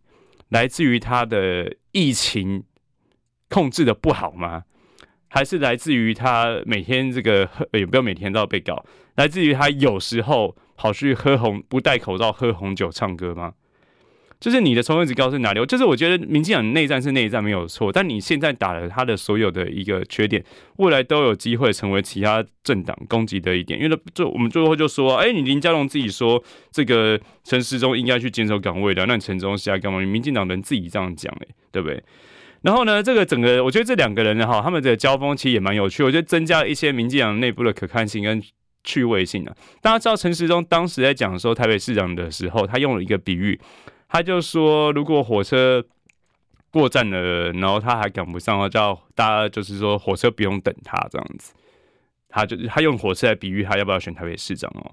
[0.50, 2.64] 来自于他的疫情
[3.50, 4.64] 控制的不好吗？
[5.30, 8.86] 还是来自于他每天这个也不要每天都要被搞？
[9.16, 13.54] 来自于他有时候跑去喝红不戴口罩喝红酒唱歌吗？
[14.42, 15.64] 就是你的仇恨值高是哪里？
[15.68, 20.44] 就是我觉得民进党内战是内战没有错，但你现在打了他的所有的一个缺点，
[20.78, 23.80] 未来都有机会成为其他政党攻击的一点。
[23.80, 30.00] 因为就我们最后就说，哎、你林佳龙自己说这个陈时中应该去坚守岗位的，那陈时中现在干嘛？
[30.00, 32.04] 你民进党人自己这样讲，哎，对不对？
[32.64, 38.42] 然后呢，这个整个我觉得这两个人哈，他们的交锋其实也蛮有趣，我觉得增加了一些民进党内部的可看性跟
[38.84, 39.56] 趣味性啊。
[39.84, 43.60] 大家知道陈时中当时在讲说台北市长的时候，他用了一个比喻。
[44.12, 45.82] 他就说，如果火车
[46.69, 51.54] 过站了，然后他还赶不上的话，叫大家就是说火车不用等他这样子。
[52.28, 54.91] 他就他用火车来比喻他要不要选台北市长哦。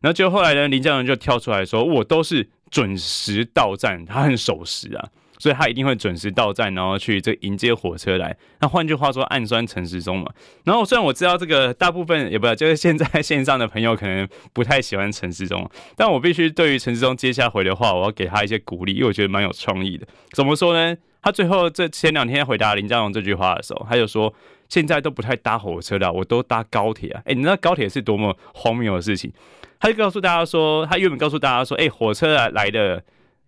[0.00, 5.10] 然后就后来呢，林佳龙就跳出来说，我都是准时到站，他很守时啊。
[5.44, 8.34] 所以他一定会准时到站，然后去这迎接火车来。
[8.60, 10.32] 那换句话说，暗酸陈时中嘛。
[10.64, 20.06] 然后虽然我知道这个大部分也不就是现在线上的朋友可能不太喜欢陈时中，但我必须对于陈时中接下回的话，我要给他一些鼓励，因为我觉得蛮有创意的。
[20.32, 20.96] 怎么说呢？
[21.20, 24.32] 他最后这前两天回答林佳龙这句话的时候，他就说
[24.70, 27.20] 现在都不太搭火车了，我都搭高铁啊。
[27.26, 29.30] 哎，你知道高铁是多么荒谬的事情？
[29.78, 33.04] 他就 告诉大家说，他原本告诉大家说，哎，火车来来的。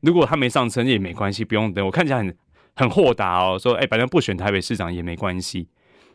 [0.06, 1.84] 如果他没上车也没关系，不用等。
[1.84, 2.36] 我看起来很
[2.76, 5.68] 很豁达哦，说哎、反正不选台北市长也没关系。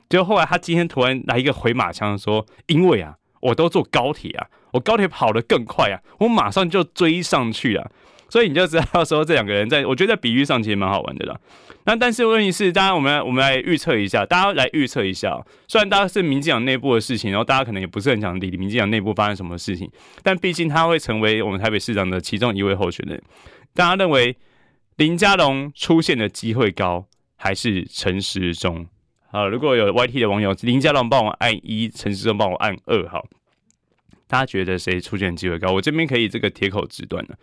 [0.10, 7.92] 结果后来他今天突然来一个回马枪，说因为啊，我都坐高铁啊，我高铁跑得更快啊，我马上就追上去了。
[8.30, 11.38] 所以你就知道说这两个人在，我觉得在比喻上其实蛮好玩的啦。
[11.84, 15.38] 那但是问题是，当然我们我们来预测一下，大家来预测一下。
[15.68, 19.90] 虽然大家是民进党内部的事情，然后大家可能也不是很想理民进党内部发生什么事情，
[20.24, 23.22] 但毕竟他会成为我们台北市长的其中一位候选人。
[23.74, 24.36] 大家认为
[24.98, 28.88] 林佳龙出现的机会高，还是陈时中？
[29.30, 33.26] 好，如果有 YT 的网友，林佳龙帮我按一，陈时中帮我按二，好，
[34.28, 35.72] 大家觉得谁出现的机会高？
[35.72, 37.38] 我这边可以这个铁口直断了。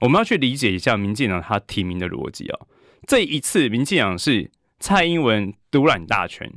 [0.00, 2.60] 我们要去理解一下民进党他提名的逻辑啊。
[3.06, 6.52] 这一次民进党是蔡英文独揽大权，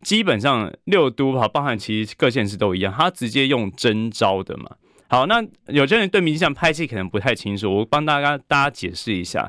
[0.00, 4.76] 基本上六都好，包含其实各县市都一样，他直接用征召的嘛。
[5.14, 9.48] 好，那有些人对民进党派系可能不太清楚，我帮大家大家解释一下。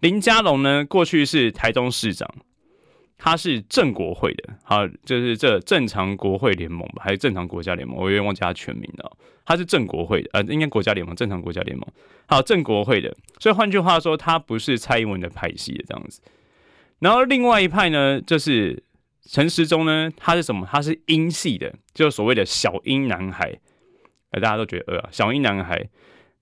[0.00, 2.28] 林佳龙呢，过去是台中市长，
[3.16, 7.96] 他是正国会的，好，就是这正常国会联盟吧，还是正常国家联盟？
[7.96, 9.16] 我有点忘记他全名了。
[9.44, 11.86] 他是正国会的，呃，应该国家联盟，正常国家联盟。
[12.26, 16.20] 好，正国会的，所以换句话说，他不是蔡英文的派系的这样子。
[16.98, 18.82] 然后另外一派呢，就是
[19.30, 20.68] 陈时中呢，他是什么？
[20.68, 23.60] 他是英系的，就是所谓的小英男孩。
[24.32, 25.88] 大家都觉得呃，小英男孩，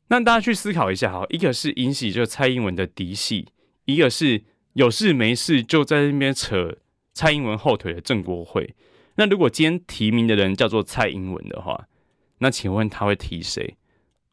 [0.09, 3.47] 那大家去思考一下哈，一个是英系，就是蔡英文的嫡系，
[3.85, 6.77] 一个是有事没事就在那边扯
[7.15, 8.75] 蔡英文后腿的郑国会。
[9.17, 11.87] 那如果今天提名的人叫做蔡英文的话，
[12.39, 13.77] 那请问他会提谁？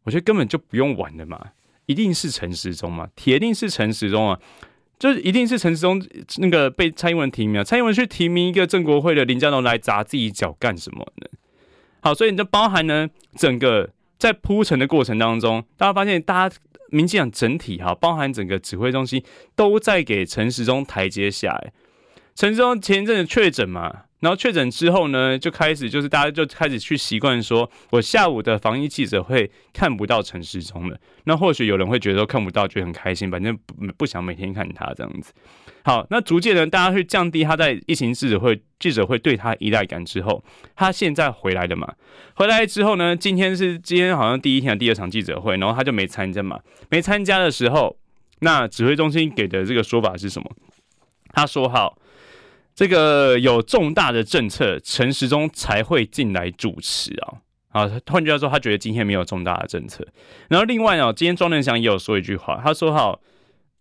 [0.04, 1.52] 我觉得根本就不用玩的嘛，
[1.86, 4.38] 一定是陈时中嘛，铁定是陈时中啊，
[5.00, 6.06] 就是一定是陈时中
[6.40, 11.28] 那个被蔡英文提名，蔡英文去提名一个郑国会的林佳龙来砸自己脚干什么呢？
[12.04, 13.90] 好，所以你就包含呢，整个
[14.20, 16.56] 在铺陈的过程当中，大家发现，大家
[16.90, 19.24] 民进党整体哈，包含整个指挥中心
[19.56, 21.58] 都在给陈时中台阶下。
[22.36, 30.98] 陈时中前一阵子确诊嘛，然后确诊之后呢，就开始就是大家就开始去习惯说，我下午的防疫记者会看不到陈时中了。
[31.26, 35.34] 那或许有人会觉得说看不到，觉得很开心，反正不不想每天看他这样子。
[35.84, 40.42] 好，那逐渐呢，大家去降低他在疫情记者会记者会对他依赖感之后，
[40.74, 41.94] 他现在回来了嘛？
[42.36, 46.62] 回来之后呢，今天是今天好像第一天的第二场记者会，然后他就没参加嘛。
[46.90, 47.98] 没参加的时候，
[48.40, 50.50] 那指挥中心给的这个说法是什么？
[51.36, 51.98] 他说：“好，
[52.76, 57.38] 这个有重大的政策，陈时中才会进来主持啊。”
[57.74, 60.08] 啊，换句话说，他觉得今天没有重大的政策。
[60.48, 63.20] 然后另外呢，今天庄人祥也有说一句话，他说：“哈。”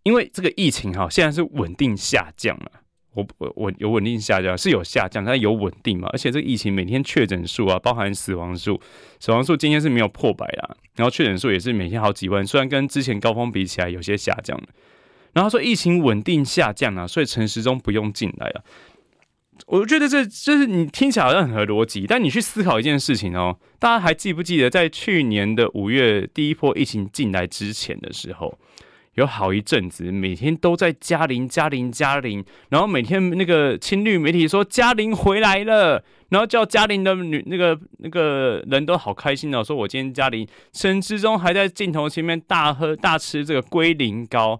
[0.04, 2.72] 因为这个疫情哈，现在是稳定下降了。
[3.14, 6.08] 我我我有稳定下降，是有下降，但有稳定嘛？
[6.12, 8.80] 而且这个疫情每天确诊数啊，包含死亡数，
[9.20, 10.74] 死亡数今天是没有破百啊。
[10.96, 14.60] 然后确诊数也是每天好几万，虽然跟之前高峰比起来有些下降。
[15.32, 18.62] 然后说疫情稳定下降啊，所以陈时中不用进来啊。
[19.66, 28.58] 我觉得这就是你听起来好像很合逻辑，但你去思考一件事情哦，大家还记不记得在去年的五月第一波疫情进来之前的时候？
[29.14, 44.58] 有好一阵子，每天都在嘉玲、嘉玲、嘉玲，然后每天那个亲绿媒体说嘉玲回来了，然后叫嘉玲的女那个那个人都好开心哦，说我今天嘉玲陈时中还在镜头前面大喝大吃这个龟苓膏。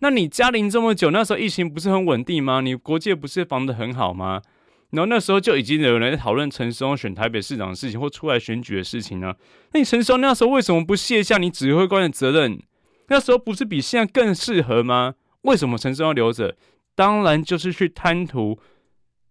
[0.00, 2.60] 那你嘉玲这么久，那时候疫情不是很稳定吗？
[2.60, 4.42] 你国界不是防得很好吗？
[4.90, 9.32] 然后那时候就已经有人在讨论陈时中选台北市长的事情或出来选举的事情呢。
[9.72, 12.60] 那你陈时中那时候为什么不卸下你指挥官的责任？
[13.08, 15.14] 那时候不是比现在更适合吗？
[15.42, 16.56] 为什么陈时中留着？
[16.94, 18.58] 当然就是去贪图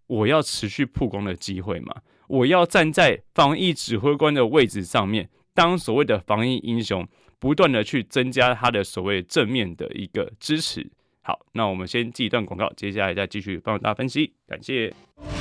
[0.07, 1.93] 我要持续曝光的机会嘛。
[2.27, 7.05] 我要站在防疫指挥官的位置上面，当所谓的防疫英雄，
[7.39, 10.85] 不断的去增加他的所谓正面的一个支持。
[11.21, 14.33] 好，那我们先记一段广告，接下来再继续帮大家分析。
[14.47, 14.93] 感谢。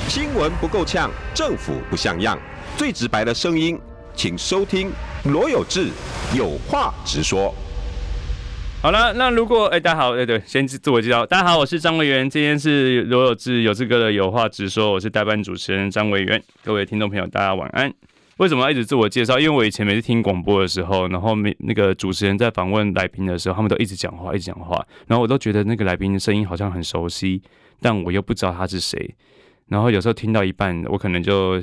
[0.07, 2.39] 新闻不够呛，政府不像样，
[2.77, 3.79] 最直白的声音，
[4.13, 4.91] 请收听
[5.25, 5.89] 罗有志
[6.37, 7.53] 有话直说。
[8.81, 17.93] 好了，那如果哎、欸，大家好，对对，先自我介绍，大家好，我是张维元，今天是罗有志有志哥的有话直说，我是代班主持人张维元，各位听众朋友，大家晚安。
[18.39, 19.37] 为什么要一直自我介绍？
[19.37, 27.41] 因为我以前每次听广播的时候，然后每那个主持人在访问来宾的时候，他们都一直讲话，一直讲话，然后我都觉得那个来宾的声音好像很熟悉，
[27.81, 29.13] 但我又不知道他是谁。
[29.67, 31.61] 然后有时候听到一半，我可能就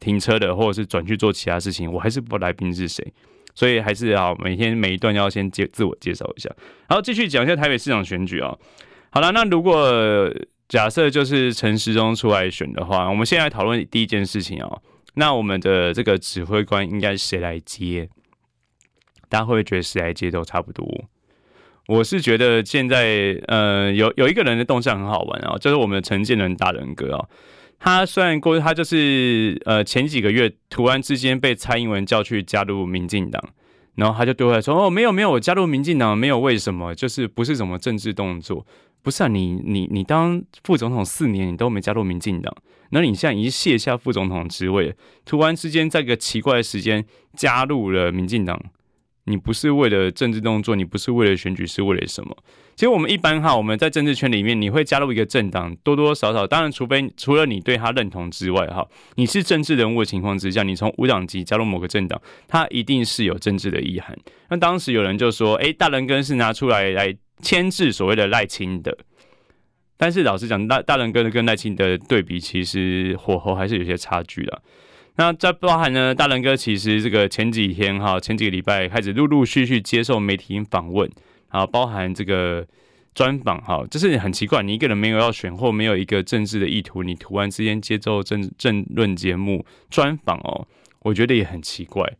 [0.00, 3.06] 停车的，或者是转去做其他事情，我还是不知道来宾是谁。
[3.54, 6.50] 所以还是要每天每一段要先介自我介绍一下，
[6.88, 8.52] 好，继续讲一下台北市长选举啊。
[9.10, 10.28] 好了，那如果
[10.68, 14.76] 假设就是陈时中出来选的话，我们现在讨论第一件事情啊。
[15.16, 18.08] 那我们的这个指挥官应该谁来接？
[19.28, 20.86] 大家会不会觉得谁来接都差不多？
[21.88, 27.28] 我是觉得现在呃有有一个人的动向很好玩啊，就是我们的陈建仁大人哥哦。
[27.78, 33.42] 他虽然过，他就是呃前几个月突然之间被蔡英文叫去加入民进党，
[33.96, 38.64] 然后他就对外说：“哦，没有没有，我加入民进党没有为什么，就是不是什么政治动作，
[39.02, 42.54] 不是啊，你你你当副总统四年，你都没加入民进党，
[42.90, 47.04] 那你现在已经卸下副总统职位，突然之间在一个奇怪的时间
[47.34, 48.62] 加入了民进党。”
[49.26, 52.36] 你不是为了政治动作，你不是为了选举，是为了什么？
[52.76, 58.86] 其实我们一般哈，我们在政治圈里面，你会加入一个政党，多多少少，当然，除非除了你对他认同之外，哈，
[59.16, 64.16] 你是政治人物的情况之下，你从无党籍加入某个政党，他一定是有政治的意涵。
[64.50, 68.96] 那当时有人就说，诶，大仁哥是拿出来来牵制所谓的赖清德，
[69.96, 74.62] 但是老实讲，大大仁哥跟赖清德对比，其实火候还是有些差距的。
[75.18, 81.10] 那这包含呢，大仁哥其实这个前几天哈，前几个礼拜开始陆陆续续接受媒体访问，
[81.50, 82.66] 然后包含这个
[83.14, 90.66] 专访哈，就是很奇怪，你一个人没有要选或没有一个政治的意图，你突然之间接受政政论节目专访哦，
[91.00, 92.12] 我觉得也很奇怪。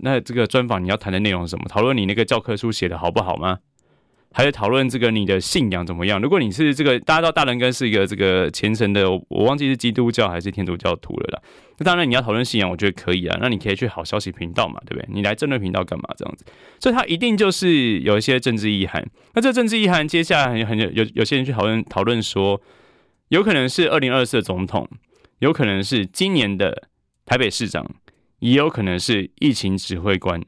[0.00, 1.66] 那这个专访你要谈的内容是什么？
[1.68, 3.58] 讨论你那个教科书写的好不好吗？
[4.34, 6.20] 还在讨论这个你的信仰怎么样？
[6.20, 11.42] 如果你是这个，大家知道大仁哥是一个这个虔诚的，我忘记是基督教还是天主教徒了啦。
[11.78, 13.38] 那当然你要讨论信仰，我觉得可以啊。
[13.40, 15.08] 那你可以去好消息频道嘛，对不对？
[15.12, 16.44] 你来政论频道干嘛这样子？
[16.80, 19.04] 所以他一定就是有一些政治意涵。
[19.34, 22.60] 那这政治意涵，接下来很很有有有些人去讨论讨论说，
[23.28, 24.88] 有可能是二零二四的总统，
[25.40, 26.88] 有可能是今年的
[27.26, 27.86] 台北市长，
[28.38, 30.40] 也有可能是疫情指挥官。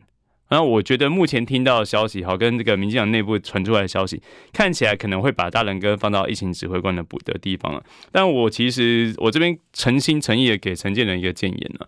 [0.47, 7.83] 然后我觉得目前听到的消息，好，跟这个民进党内部传出来的消息，看起来可能会把大仁哥放到疫情指挥官的补的地方了。
[8.13, 11.87] 但我其实我这边诚心诚意的给陈建仁一个建言呢，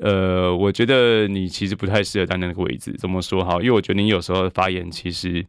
[0.00, 2.94] 呃，我觉得你其实不太适合担任那个位置。
[2.98, 3.54] 怎么说哈？
[3.56, 5.44] 因为我觉得你有时候发言其实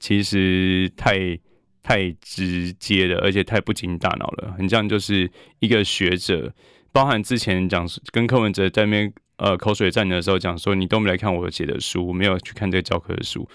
[0.00, 1.38] 其实太
[1.82, 6.50] 太直接了，而且太不经大脑了，很像就是一个学者，
[6.92, 9.12] 包含之前讲跟柯文哲在那边。
[9.36, 13.48] 呃，口水战的时候讲说，你都没来看我写的书，没有去看这个教科书，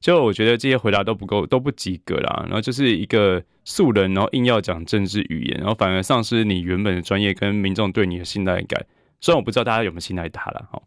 [0.00, 2.44] 就我觉得这些回答都不够，都不及格啦。
[2.46, 8.86] 然后就是一个素人，然后硬要讲政治语言，然后反而丧失你原本的专业跟民众对你的信赖感。
[9.20, 10.82] 虽然我不知道大家有没有信赖他了，好，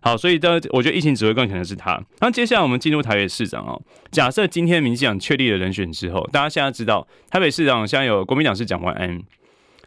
[0.00, 2.02] 好，所以的我觉得疫情指挥官可能是他。
[2.20, 3.82] 那接下来我们进入台北市长哦。
[4.10, 9.22] 假设今天民进党确立了人选之后，大家现在知道台北市长现在有国民党是蒋万安，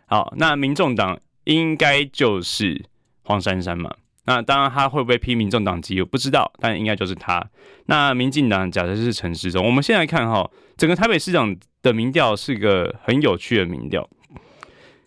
[0.06, 2.86] 好，那民众党应该就是
[3.24, 3.90] 黄珊珊嘛。
[4.26, 7.46] 那当然，他会不会批民众党籍我不知道，但应该就是他。
[7.88, 14.10] 那民进党假设是陈时中，我们先来看哈，整个台北市长的民调是个很有趣的民调，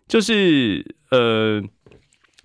[0.07, 1.63] 就是呃，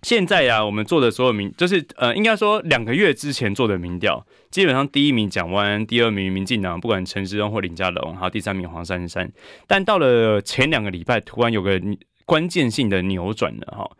[0.02, 9.30] 现在呀、我们做的所有民，就是呃，应该说两个月之前做的民调，基本上第一名蒋万，第二名民进党，不管陈时中或林佳龙，还有第三名黄珊珊。
[9.68, 11.82] 但到了前两个礼拜，突然有个
[12.26, 13.92] 关键性的扭转了哈，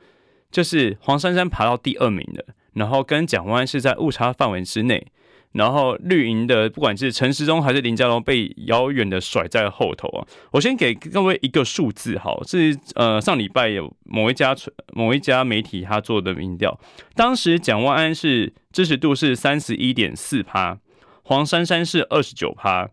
[0.50, 2.46] 就是黄珊珊爬到第二名了。
[2.74, 5.06] 然后跟蒋万安是在误差范围之内，
[5.54, 10.28] 然后绿营的不管是陈时中还是林佳龙被遥远的甩在后头啊。
[10.52, 14.56] 我先给各位一个数字，好，是呃上礼拜有某一家
[14.94, 16.80] 某一家媒体他做的民调，
[17.16, 20.78] 当时蒋万安是支持度是三十一点四趴，
[21.24, 22.90] 黄珊珊是二十九趴。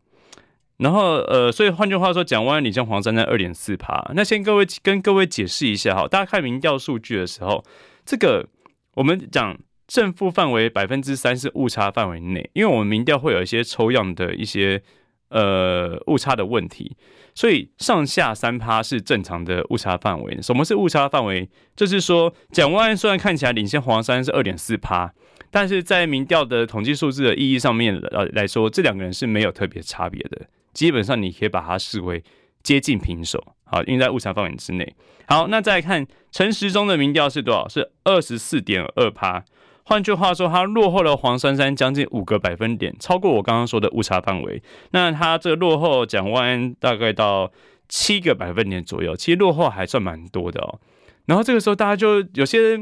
[0.78, 4.12] 然后，呃，所以换句话说，蒋万安领先黄珊珊二点四趴。
[4.14, 7.64] 那先各位跟各位解释一下哈，大家看民调数据的时候，
[8.06, 8.46] 这个
[8.94, 9.58] 我们讲
[9.88, 14.82] 正负范围百分之三是误差范围内，因为我们民调会有一些抽样的一些
[15.30, 16.94] 呃误差的问题，
[17.34, 20.38] 所以上下三趴是正常的误差范围。
[20.42, 21.48] 什么是误差范围？
[21.74, 25.10] 就是说，蒋万安虽然看起来领先黄珊珊是二点四趴，
[25.50, 30.46] 但是在民调的统计数字的意义上面呃来说，这两个人是没有特别差别的。
[30.74, 32.22] 基本上你可以把它视为
[32.62, 34.94] 接近平手，好，因为在误差范围之内。
[35.26, 37.66] 好，那再来看陈时中的民调是多少？
[37.66, 39.42] 是二十四点二趴。
[39.88, 44.62] 换句话说，他落后了黄珊珊将近五个百分点，超过我刚刚说的误差范围。
[44.90, 47.50] 那他这个落后蒋万安大概到
[47.88, 50.78] 七个百分点左右，其实落后还算蛮多的哦。
[51.24, 52.78] 然后这个时候大家就有些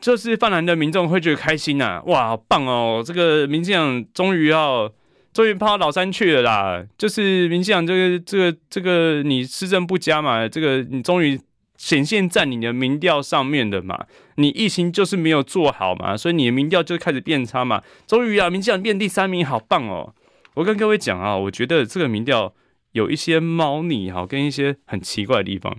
[0.00, 4.92] 就是泛蓝的民众会觉得开心呐、哇，好棒哦，这个民进党终于要。
[5.32, 6.86] 终于跑到老三去了啦！
[6.96, 11.36] 就是民进党这个、这个、这个，你施政不佳嘛，这个你终于
[11.84, 14.06] 显现在你的民调上面的嘛。
[14.36, 17.82] 你疫情就是没有做好嘛，所以你的民调就开始变差嘛。
[18.06, 20.14] 终于啊，民进党变第三名，好棒哦！
[20.54, 22.54] 我跟各位讲啊，我觉得这个民调
[22.92, 25.76] 有一些猫腻哈，跟一些很奇怪的地方。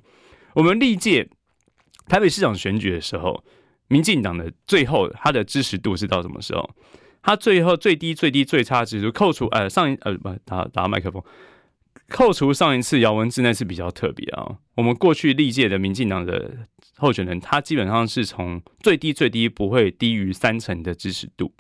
[0.53, 1.27] 我们历届
[2.07, 3.43] 台北市长选举的时候，
[3.87, 6.69] 民进党的最后他的支持度是到什么时候？
[7.21, 11.23] 他最后最低最低最差指数扣除呃上一呃不打打麦克风，
[12.09, 14.57] 扣除上一次姚文智那次比较特别啊。
[14.75, 16.51] 我们过去历届的民进党的
[16.97, 21.51] 候选人，他基本上是从最低最低不会低于三成的支持度。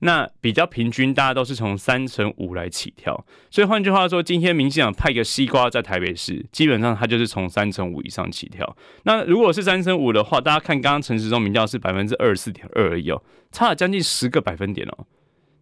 [0.00, 8.76] 那比较平均，大家都是从三成五来起跳，所以换句话说，今天民进党派个西瓜在台北市，基本上他就是从三成五以上起跳。
[9.02, 13.20] 那如果是三成五的话，大家看刚刚陈时中民调是百分之二十四点二而已哦，
[13.50, 15.06] 差了将近十个百分点哦。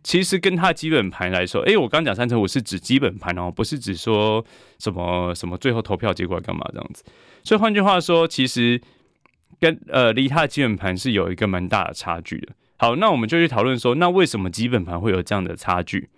[0.07, 4.47] 其实跟他基本盘来说，诶，我刚讲三成五是指基本盘哦，不是指说
[4.79, 7.03] 什么什么最后投票结果干嘛这样子。
[7.43, 8.81] 所以换句话说，其实
[9.59, 12.53] 跟呃离他的基本盘是有一个蛮大的差距的。
[12.77, 16.09] 好，那我们就去讨论说，那为什么基本盘会有这样的差距？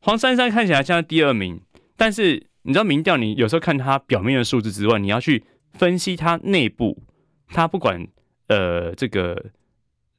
[0.00, 1.60] 黄珊珊看起来像第二名，
[1.96, 5.44] 但是你知道民调，你有时候看它表面的数字之外，你要去
[5.74, 7.04] 分析它内部，
[7.46, 8.04] 它不管
[8.48, 9.52] 呃这个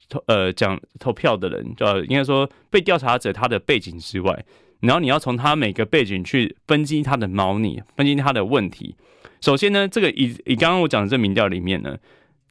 [0.09, 4.43] 投呃讲投票的人，呃应该说被调查者他的背景之外，
[4.81, 8.95] 然后你要从他每个背景去分析他的猫腻，分析他的问题。
[9.39, 11.95] 首先呢，这个以以刚刚我讲的这民调里面呢。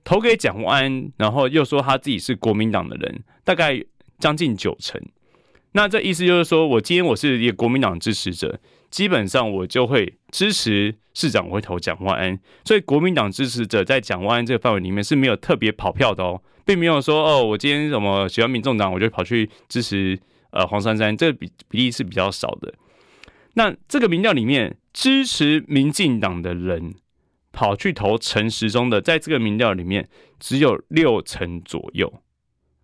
[0.05, 3.79] 投给蒋万安，然后又说他自己是国民党的人，大概
[4.19, 4.99] 将近九成。
[5.73, 12.39] 那这意思就是说，我今天我是一个国民党支持者，基本上我就会支持市长，我会投蒋万安。
[12.65, 22.75] 所以国民党支持者在蒋万安这个范围里面是没有特别跑票的哦，并没有说哦，我今天什么喜欢民众党，我就跑去支持呃黄珊珊，这个比比例是比较少的。
[23.55, 26.95] 那这个民调里面支持民进党的人。
[27.51, 30.07] 跑去投陈时中的，在这个民调里面
[30.39, 32.23] 只有六成左右。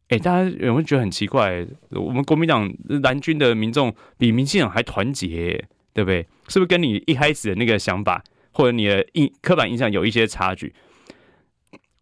[0.08, 1.64] 哎、大家有没有觉得很奇怪？
[1.90, 2.68] 我们国民党
[3.02, 6.26] 蓝军的民众比民进党还团结，对不对？
[6.48, 10.74] 是不是跟你一开始的那个想法或者你的印刻板印象有一些差距？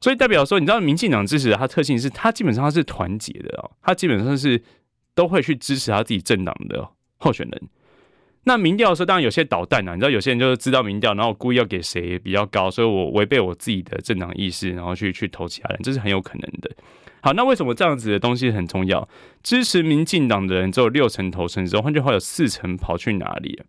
[0.02, 4.60] 所以代表说，你知道民进党支持的它特性是，它基本上它是团结的哦，它基本上是
[5.14, 6.88] 都会去支持他自己政党的
[7.18, 7.62] 候选人。
[8.42, 16.68] 那民调的时候，当然有些捣蛋啊，你知道有些人就是知道民调，然后故意要给谁比较高，所以我违背我自己的政党意识，然后去去投其他人，这是很有可能的。
[17.20, 19.08] 好，那为什么这样子的东西很重要？
[19.44, 23.62] 支持民进党的人只有六成投成之后，换句话有四成跑去哪里？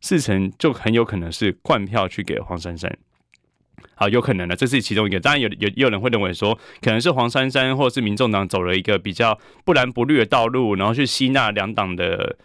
[0.00, 2.96] 四成就很有可能是灌票去给黄珊珊。
[4.02, 5.20] 好，有可能的，这是其中一个。
[5.20, 12.36] 当然有有也有人会认为说，可能是黄珊珊或者是民众党走了一个比较不蓝不绿的道路，然后去吸纳两党的。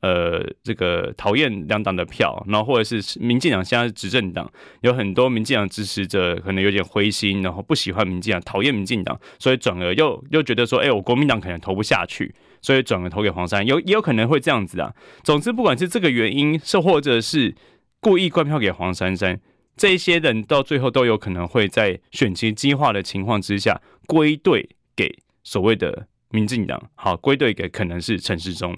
[0.00, 4.48] 呃，这个讨厌两党的票，然后或者是民进党现在是执政党，
[4.82, 14.92] 有很多民进党支持者可能有点灰心，然后不喜欢民进党，讨厌民进党，所以转而又又觉得说，哎，我国民党可能投不下去，所以转而投给黄珊，有也有可能会这样子啊。
[15.24, 17.56] 总之，不管是这个原因，是或者是
[17.98, 19.40] 故意灌票给黄珊珊，
[19.76, 28.76] 这些人到最后都有可能会在选情激化的情况之下归队给所谓的民进党，好，归队给可能是陈时中，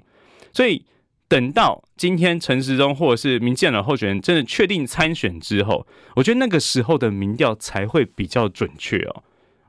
[0.53, 0.85] 所以。
[1.31, 5.87] 等到今天陈时中或者是民进党候选人真的确定参选之后，
[6.17, 9.23] 我觉得那个时候的民调才会比较准确哦。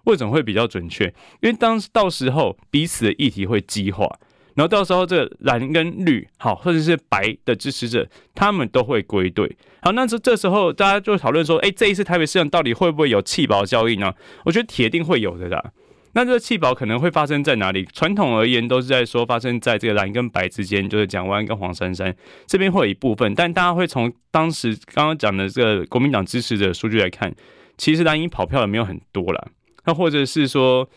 [0.05, 1.13] 为什么会比较准确？
[1.41, 4.09] 因为当到时候彼此的议题会激化，
[4.55, 9.57] 然后到时候这个蓝跟绿，好，或者是白的支持者，他们都会归队。
[9.81, 14.13] 好，那这这时候大家就讨论说，哎，这一次台北市长到底会不会有弃保效应呢？
[14.45, 15.71] 我觉得铁定会有的啦。
[16.13, 17.85] 那这个弃保可能会发生在哪里？
[17.93, 22.13] 传统而言都是在说发生在这个蓝跟白之间，就是蒋万跟黄珊珊
[22.47, 27.31] 这边会有一部分，但大家会从当时刚刚讲的这个国民党支持者数据来看，
[27.77, 29.47] 其实蓝营跑票的没有很多啦。
[29.85, 30.89] 那或者是说，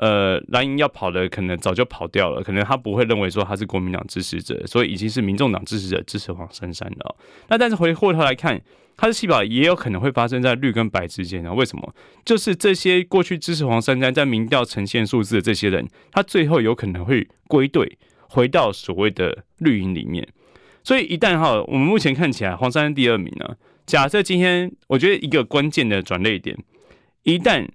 [0.00, 7.16] 呃，蓝营要跑的可能早就跑掉了，可能他不会认为说他是国民党支持者，所以已经是民众党支持者支持黄珊珊了。
[7.48, 8.60] 那但是回过头来看。
[8.96, 11.50] 他的弃保也有可能会发生在绿跟白之间啊？
[11.54, 11.94] 为什么？
[12.22, 17.96] 就是这些过去支持黄珊珊在民调呈现数字的这些人，他最后有可能会归队，
[18.28, 20.28] 回到所谓的绿营里面。
[20.84, 26.54] 所以一旦哈，我们目前看起来黄珊珊第二名呢，假设今天我觉得一个关键的转捩点，
[27.22, 27.66] 一旦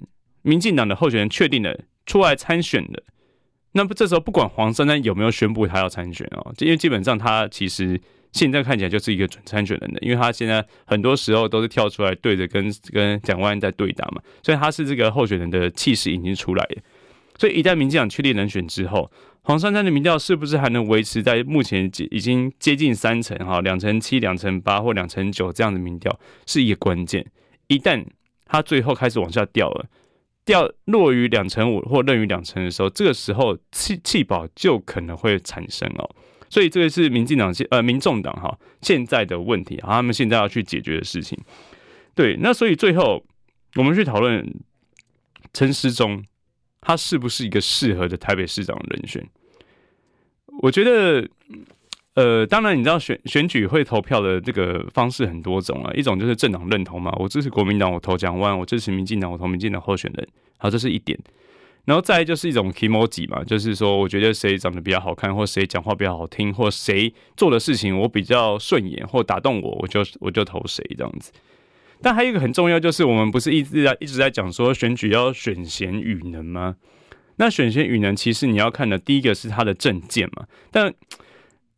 [0.43, 3.03] 民进党的候选人确定了出来参选的，
[3.71, 7.99] 那么这时候不管黄珊珊有没有宣布他要参选哦，因为基本上他其实。
[8.31, 16.81] 现在看起来就是一个准参选人的，因为他现在很多时候都是跳出来对着跟跟蒋万安在对打嘛，所以他是这个候选人的气势已经出来了。
[17.37, 19.09] 所以一旦民进党确定人选之后，
[19.43, 27.25] 黄珊珊的民调是不是还能维持在目前已经接近三成哈，两成七、两成八或两成九这样的民调是一个关键。
[27.67, 28.05] 一旦
[28.43, 29.85] 他最后开始往下掉了，
[30.45, 36.09] 掉落于两成五或任于两成的时候，这个时候弃弃保就可能会产生哦。
[36.49, 41.37] 所以这个是民进党现呃民众党哈现在的问题，他们现在要去解决的事情。
[42.13, 43.25] 对，那所以最后
[43.75, 44.47] 我们去讨论
[45.51, 46.23] 陈时中
[46.79, 49.27] 他是不是一个适合的台北市长人选？
[50.61, 51.27] 我觉得，
[52.15, 60.27] 呃，当然你知道选选举会投票的这个方式很多种啊，一种就是政党认同嘛，我支持国民党，我投蒋万；我支持民进党，我投民进党候选人。
[60.57, 61.19] 好，这是一点。
[61.83, 71.31] 然后再来就是一种 kimoji 嘛，就是说我觉得谁长得比较好看，或谁讲话比较好听，或谁做的事情我比较顺眼或打动我，我就我就投谁这样子。
[72.01, 76.77] 但还有一个很重要，就是我们不是一直在一直在讲说选举要选贤与能吗？
[77.35, 80.45] 那选贤与能，其实你要看的第一个是他的政见嘛。
[80.71, 80.93] 但，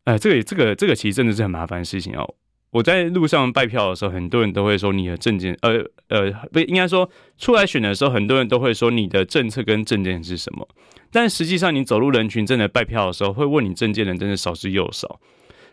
[0.08, 2.34] 哎，这个这个这个其实真的是很麻烦的事情哦。
[2.70, 10.66] 我在路上拜票的时候，很多人都会说你的证件，呃呃，不应该说出来选的时候，很多人都会说你的政策跟证件是什么。
[11.10, 15.20] 但实际上，你走入人群真的拜票的时候，会问你证件的人真的少之又少。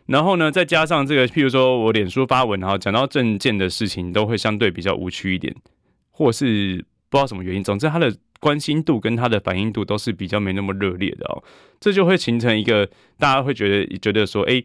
[0.07, 5.55] 然后呢，再加上这个，譬如说我脸书发文，然后讲到证件的事情，都会相对比较无趣一点，
[6.11, 11.43] 或是不知道什么原因，总之他的关心度跟他的反应度都是比较没那么热烈的哦。
[11.79, 14.63] 这就会形成一个大家会觉得觉得说，哎。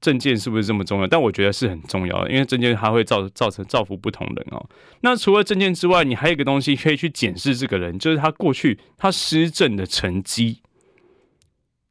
[0.00, 1.06] 政见是不是这么重要？
[1.06, 4.66] 但我觉得是很重要的，因为政见它会造造成造福不同人哦。
[5.02, 10.62] 那除了政见之外，你还有一个东西可以去检视这个人，就是他过去他施政的成绩，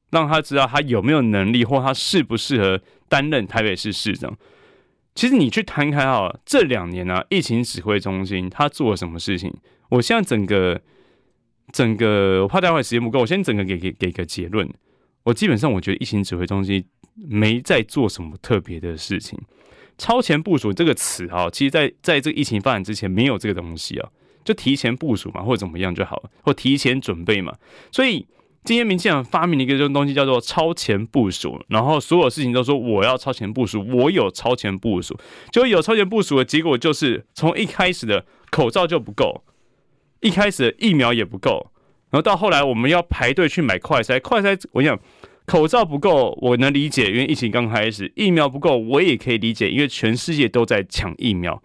[0.09, 4.35] 让他知道他有没有能力，或他适不适合担任台北市市长。
[5.13, 9.53] 其实你去摊开哈，这两年啊，疫情指挥中心他做了什么事情？
[9.89, 10.81] 我现在整个
[11.71, 14.69] 整个，我怕待会时间不够，我先整个给给给个结论。
[15.23, 16.83] 我基本上我觉得疫情指挥中心。
[17.27, 19.37] 没在做什么特别的事情，
[19.97, 24.09] 超前部署这个词啊，其实在在这个疫情发展之前没有这个东西啊，
[24.45, 27.53] 就提前部署嘛，或者怎么样就好了，或提前准备嘛。
[27.91, 28.25] 所以
[28.63, 35.19] 今天民进党发明了一个这种东西叫做超前部署，然后所有事情都说我要超前部署，我有超前部署，
[35.51, 39.43] 就有超前部署的结果就是从一开始的口罩就不够，
[40.21, 41.71] 一开始疫苗也不够，
[42.11, 44.99] 然后到后来我们要排队去买快筛，快筛我想。
[45.45, 51.59] 口罩不够，我能理解，因为疫情刚开始；疫苗不够，我也可以理解，因为全世界都在抢疫苗。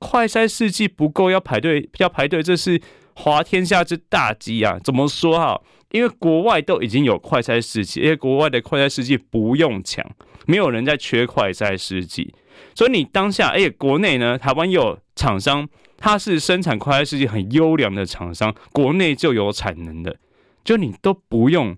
[0.00, 2.80] 快筛试剂不够，要排队，要排队，这是
[3.14, 4.76] 滑天下之大稽啊！
[4.82, 5.62] 怎么说哈？
[5.92, 10.04] 因为国外都已经有快筛试剂，因为国外的快筛试剂不用抢，
[10.48, 12.34] 没有人在缺快筛试剂。
[12.74, 20.16] 所以你当下，哎，国内呢，台湾有厂商，它是生产快筛试剂很优良的厂商，国内就有产能的，
[20.62, 21.76] 就你都不用。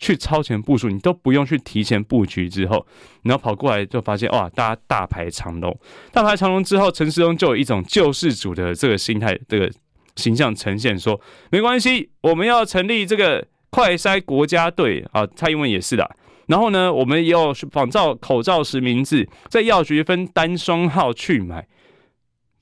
[0.00, 2.86] 去超前部署，你都不用去提前布局，之后，
[3.24, 5.76] 然后跑过来就发现哇，大家大排长龙，
[6.12, 9.68] 大排长龙之后，陈时中就有一种救世主的这个心态，这个
[10.14, 11.20] 形象呈现，说
[11.50, 16.08] 没关系，我们要成立这个快筛国家队啊，蔡英文也是的。
[16.46, 21.66] 然后呢，我们也要仿照口罩实名制，在药局分单双号去买，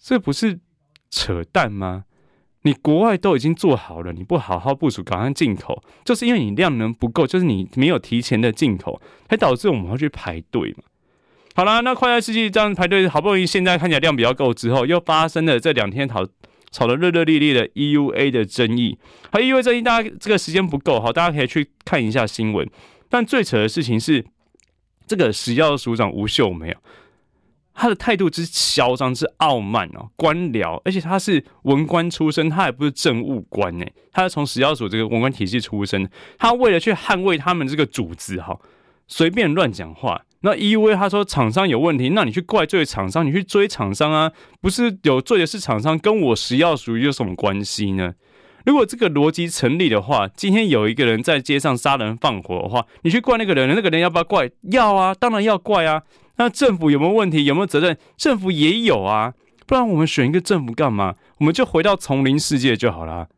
[0.07, 0.61] 这不是
[1.11, 2.05] 扯淡吗？
[2.63, 10.85] 你国外都已经做好了，你不好好部署，赶快进口，就是因为你量能不够，就是你没有提前的进口，才导致我们要去排队嘛。
[11.57, 16.25] 好啦，那快筛试剂这样排队，好不容易现在看起来量比较够之后，又发生了这两天讨
[16.71, 18.97] 吵得热热烈烈的 EUA 的争议。
[19.33, 22.65] 好，EUA 争议，大家这个时间不够，好，大家可以去看一下新闻。
[23.09, 24.25] 但最扯的事情是，
[25.05, 26.81] 这个食药署长吴秀梅啊，
[27.77, 36.09] 他的态度之嚣张、之傲慢哦，官僚，而且他是文官出身，他也不是政务官呢，他是从食药署这个文官体系出身，
[36.39, 38.59] 他为了去捍卫他们这个组织，哈，
[39.07, 40.23] 随便乱讲话。
[40.41, 48.15] 那 EUA 他说厂商有问题，那你去怪罪厂商，你去追厂商啊，不是有罪的是厂商，跟我食药署有什么关系呢？
[48.65, 54.49] 如果这个逻辑成立的话，今天有一个人在街上杀人放火的话，你去怪那个人，那个人要不要怪？
[54.71, 56.03] 要啊，当然要怪啊。
[56.37, 57.45] 那政府有没有问题？
[57.45, 57.97] 有没有责任？
[58.17, 59.35] 政府也有啊，
[59.67, 61.15] 不然我们选一个政府干嘛？
[61.39, 63.29] 我们就回到丛林世界就好了。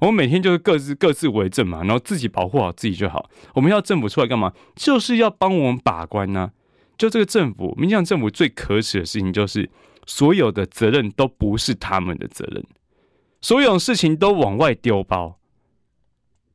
[0.00, 3.30] 我们每天就是各自各自为政嘛，然后自己保护好自己就好。
[3.54, 4.52] 我们要政府出来干嘛？
[4.74, 6.52] 就是要帮我们把关呢、
[6.98, 9.70] 就这个政府，民进党政府最可耻的事情就是，
[10.06, 12.62] 所有的责任都不是他们的责任。
[13.40, 15.38] 所有事情都往外丢包，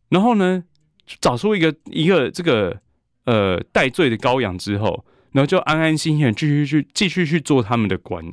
[0.09, 0.63] 然后呢，
[1.19, 2.81] 找出一个一个这个
[3.25, 8.25] 呃戴罪的羔羊之后，然后就安安心心的继续去继续去做他们的官，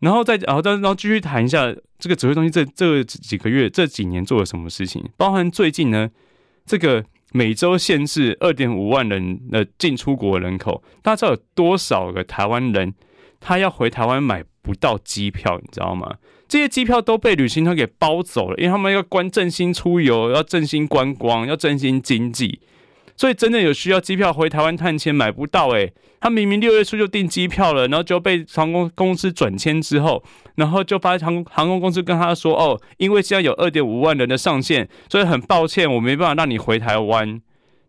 [0.00, 6.10] 然后再然后再然后继续谈一下这个指挥中心这这几个月这几年做了什么事情，包含最近呢
[6.66, 12.94] 这个每周限制二点五万人的进出国人口，大家知道有多少个台湾人
[13.40, 16.16] 他要回台湾买不到机票，你知道吗？
[16.48, 22.60] 这些机票都被旅行团给包走了，因为他们要关振兴出游，要振兴观光，要振兴经济，
[23.18, 30.22] 所以真的有需要机票回台湾探亲买不到诶，他明明六月初就订机票了，然后就被航空公司转签之后，
[30.54, 37.42] 然后就发航航空公司跟他说哦，因为现在有二点五万人的上限，所以很抱歉，我没办法让你回台湾。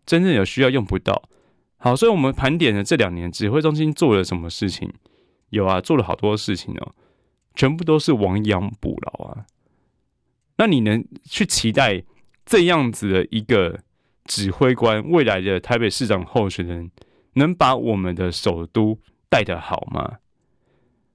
[0.04, 1.22] 真正有需要用不到。
[1.76, 4.92] 好，所以我们盘点了这两年指挥中心做了什么事情？
[5.50, 6.92] 有啊，做了好多事情哦。
[7.54, 9.44] 全部都是亡羊补牢啊！
[10.56, 12.02] 那你能去期待
[12.44, 13.80] 这样子的一个
[14.30, 16.88] 指挥官，未来的台北市长候选人，
[17.32, 18.96] 能把我们的首都
[19.28, 20.18] 带得好吗？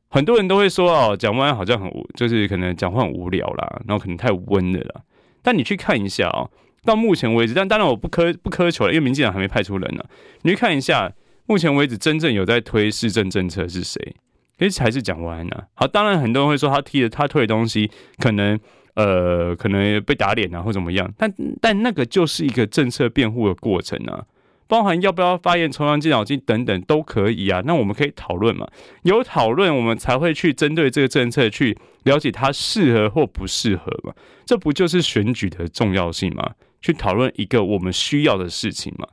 [0.10, 5.02] 很多人都会说哦，蒋万安好像很无，就是可能讲话很无聊啦，然后可能太温了啦。
[5.42, 6.52] 但你去看一下哦，
[6.84, 10.04] 到目前为止，但当然我不苛不苛求了，因为民进党还没派出人呢。
[10.42, 11.14] 你去看一下，
[11.46, 14.16] 目前为止真正有在推市政政策是谁？
[14.60, 15.64] 其实还是蒋万安呢。
[15.74, 18.60] 好，当然很多人会说他提的他推的东西可能
[18.96, 24.26] 呃可能被打脸啊或怎么样，但但那个就是一个政策辩护的过程啊，
[24.68, 27.62] 包含要不要发言重阳敬老金等等都可以啊。
[27.66, 28.68] 那我们可以讨论嘛，
[29.04, 34.14] 有讨论我们才会去针对这个政策去了解它适合或不适合嘛。
[34.46, 36.52] 这不就是选举的重要性吗？
[36.82, 39.08] 去讨论一个我们需要的事情嘛。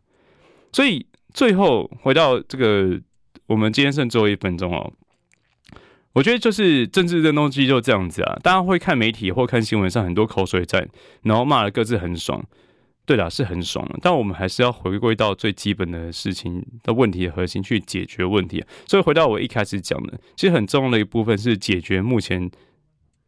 [0.73, 3.01] 所以最后回到这个，
[3.47, 4.93] 我们今天剩最后一分钟哦。
[6.15, 10.87] 我觉得就是政治的东西就这样子啊，大家会看媒体或看新闻上很多口水战，
[11.23, 12.45] 然后骂的各自很爽，
[13.07, 18.63] 对啦，是很爽，但我们还是要回归到最基本的事情的问题的核心去解决问题。
[18.87, 22.51] 所以回到我一开始讲的，其实很重要的一部分是解决目前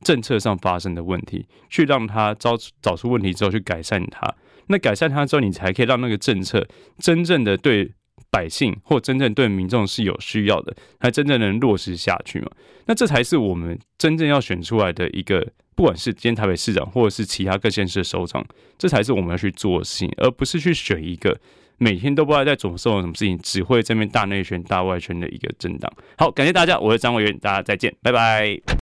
[0.03, 4.35] 政策上发生的问题，去让他找找出问题之后去改善它。
[4.66, 6.66] 那改善它之后，你才可以让那个政策
[6.99, 7.93] 真正的对。
[8.35, 12.51] 百姓或真正对民众是有需要的，还真正能落实下去嘛？
[12.87, 18.45] 那这才是我们真正要选出来的一个，不管是今天台北市长，或者是其他各县市的首长，
[18.76, 21.39] 这才是我们要去做的事情，而不是去选一个
[21.78, 25.93] 每天都不知道在做什么事情，只会这边大内圈、大外圈的一个政党。
[26.18, 28.64] 好，感谢大家，我是张委员，大家再见，拜拜。